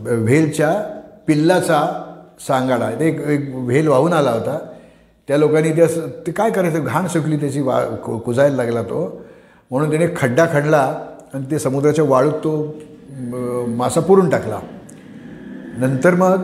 व्हेलच्या 0.03 0.71
पिल्लाचा 1.27 1.81
सांगाडा 2.47 2.89
ते 2.99 3.07
एक 3.07 3.19
एक 3.29 3.49
व्हेल 3.55 3.87
वाहून 3.87 4.13
आला 4.13 4.31
होता. 4.31 4.57
त्या 5.27 5.37
लोकांनी 5.37 5.71
त्या 5.71 5.85
ते 6.27 6.31
काय 6.31 6.51
करायचं? 6.51 6.83
घाण 6.85 7.07
सुकली 7.07 7.37
त्याची 7.37 7.61
वा 7.61 7.79
कुजायला 8.25 8.55
लागला 8.55 8.81
तो. 8.83 9.21
म्हणून 9.71 9.89
त्याने 9.89 10.07
खड्डा 10.15 10.45
खणला 10.53 10.81
आणि 11.33 11.45
ते 11.51 11.59
समुद्राच्या 11.59 12.05
वाळूत 12.07 12.33
तो 12.43 12.55
मासा 13.77 14.01
पुरून 14.01 14.29
टाकला. 14.29 14.59
नंतर 15.77 16.15
मग 16.15 16.41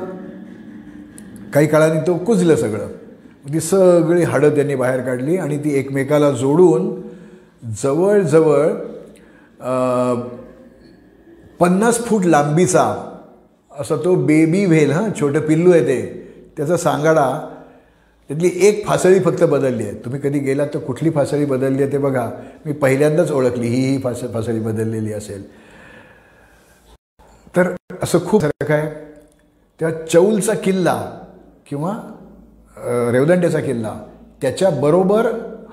काही 1.54 1.68
काळाने 1.68 2.00
तो 2.08 2.18
कुजलं 2.18 2.56
सगळं. 2.56 2.88
ती 3.54 3.60
सगळी 3.60 4.24
हाडं 4.24 4.56
त्यांनी 4.56 4.76
बाहेर 4.76 5.02
काढली 5.02 5.38
आणि 5.38 5.58
ती 5.58 5.74
एकमेकाला 5.80 6.32
जोडून 6.32 6.90
जवळजवळ 7.84 8.68
पन्नास 11.60 12.00
फूट 12.06 12.26
लांबीचा 12.26 12.84
असा 13.72 13.96
तो 13.96 14.16
बेबी 14.26 14.66
व्हेल 14.66 14.92
हां 14.92 15.10
छोटं 15.20 15.40
पिल्लू 15.48 15.72
आहे 15.72 15.82
ते 15.88 16.02
त्याचा 16.58 16.78
सांगाडा 16.78 17.30
त्यातली 18.30 18.50
एक 18.68 18.86
फासळी 18.88 19.20
फक्त 19.20 19.44
बदलली 19.44 19.84
आहे. 19.84 19.94
तुम्ही 20.06 20.20
कधी 20.22 20.40
गेलात 20.40 20.68
तर 20.74 20.80
कुठली 20.80 21.10
फासळी 21.10 21.46
बदलली 21.46 21.84
आहे 21.84 21.92
ते 21.92 21.98
बघा. 21.98 22.30
मी 22.66 22.74
पहिल्यांदाच 22.74 23.32
ओळखली 23.32 23.68
ही 23.68 23.80
ही 23.86 23.98
फास 24.02 24.22
फासळी 24.34 24.60
बदललेली 24.60 25.14
असेल. 25.14 25.44
तर 27.56 27.74
असं 28.04 28.26
खूप 28.26 28.42
सारखं 28.42 28.74
आहे 28.74 28.90
त्या 29.80 29.90
चौलचा 30.08 30.54
किल्ला 30.54 30.96
किंवा 31.70 31.94
रेवदंड्याचा 33.12 33.60
किल्ला 33.60 33.94
त्याच्याबरोबर 34.42 35.26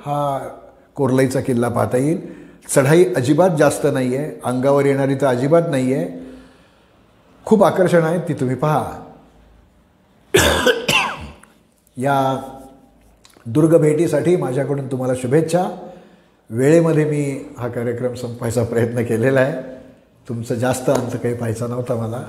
हा 0.07 0.49
कोरलाईचा 0.95 1.41
किल्ला 1.41 1.69
पाहता 1.69 1.97
येईल. 1.97 2.21
चढाई 2.75 3.05
अजिबात 3.17 3.51
जास्त 3.59 3.87
नाही 3.93 4.17
आहे 4.17 4.41
अंगावर 4.45 4.87
येणारी 4.87 5.15
तर 5.15 5.27
अजिबात 5.27 5.63
नाही 5.71 5.95
आहे 5.95 6.09
खूप 7.47 7.65
आकर्षण 7.65 8.03
आहेत 8.03 8.21
ती 8.29 8.35
तुम्ही 8.35 8.57
पहा. 8.57 8.85
या 11.97 12.17
दुर्ग 13.47 13.77
भेटीसाठी 13.79 14.37
माझ्याकडून 14.37 14.87
तुम्हाला 14.87 15.15
शुभेच्छा. 15.15 15.69
वेळेमध्ये 16.51 17.05
मी 17.05 17.55
हा 17.59 17.69
कार्यक्रम 17.69 18.15
संपवायचा 18.15 18.65
प्रयत्न 18.65 19.05
केलेला 19.05 19.41
आहे. 19.41 19.53
तुमचं 20.29 20.55
जास्त 20.55 20.91
अंत 20.91 21.17
काही 21.23 21.35
पाहायचा 21.35 21.67
नव्हता 21.67 21.95
मला. 21.95 22.23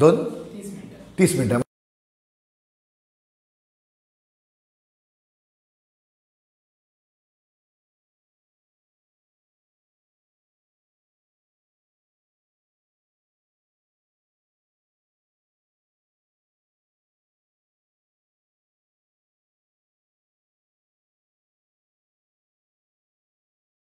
दोन? 0.00 0.16
तीस 1.18 1.36
मिनटं. 1.38 1.69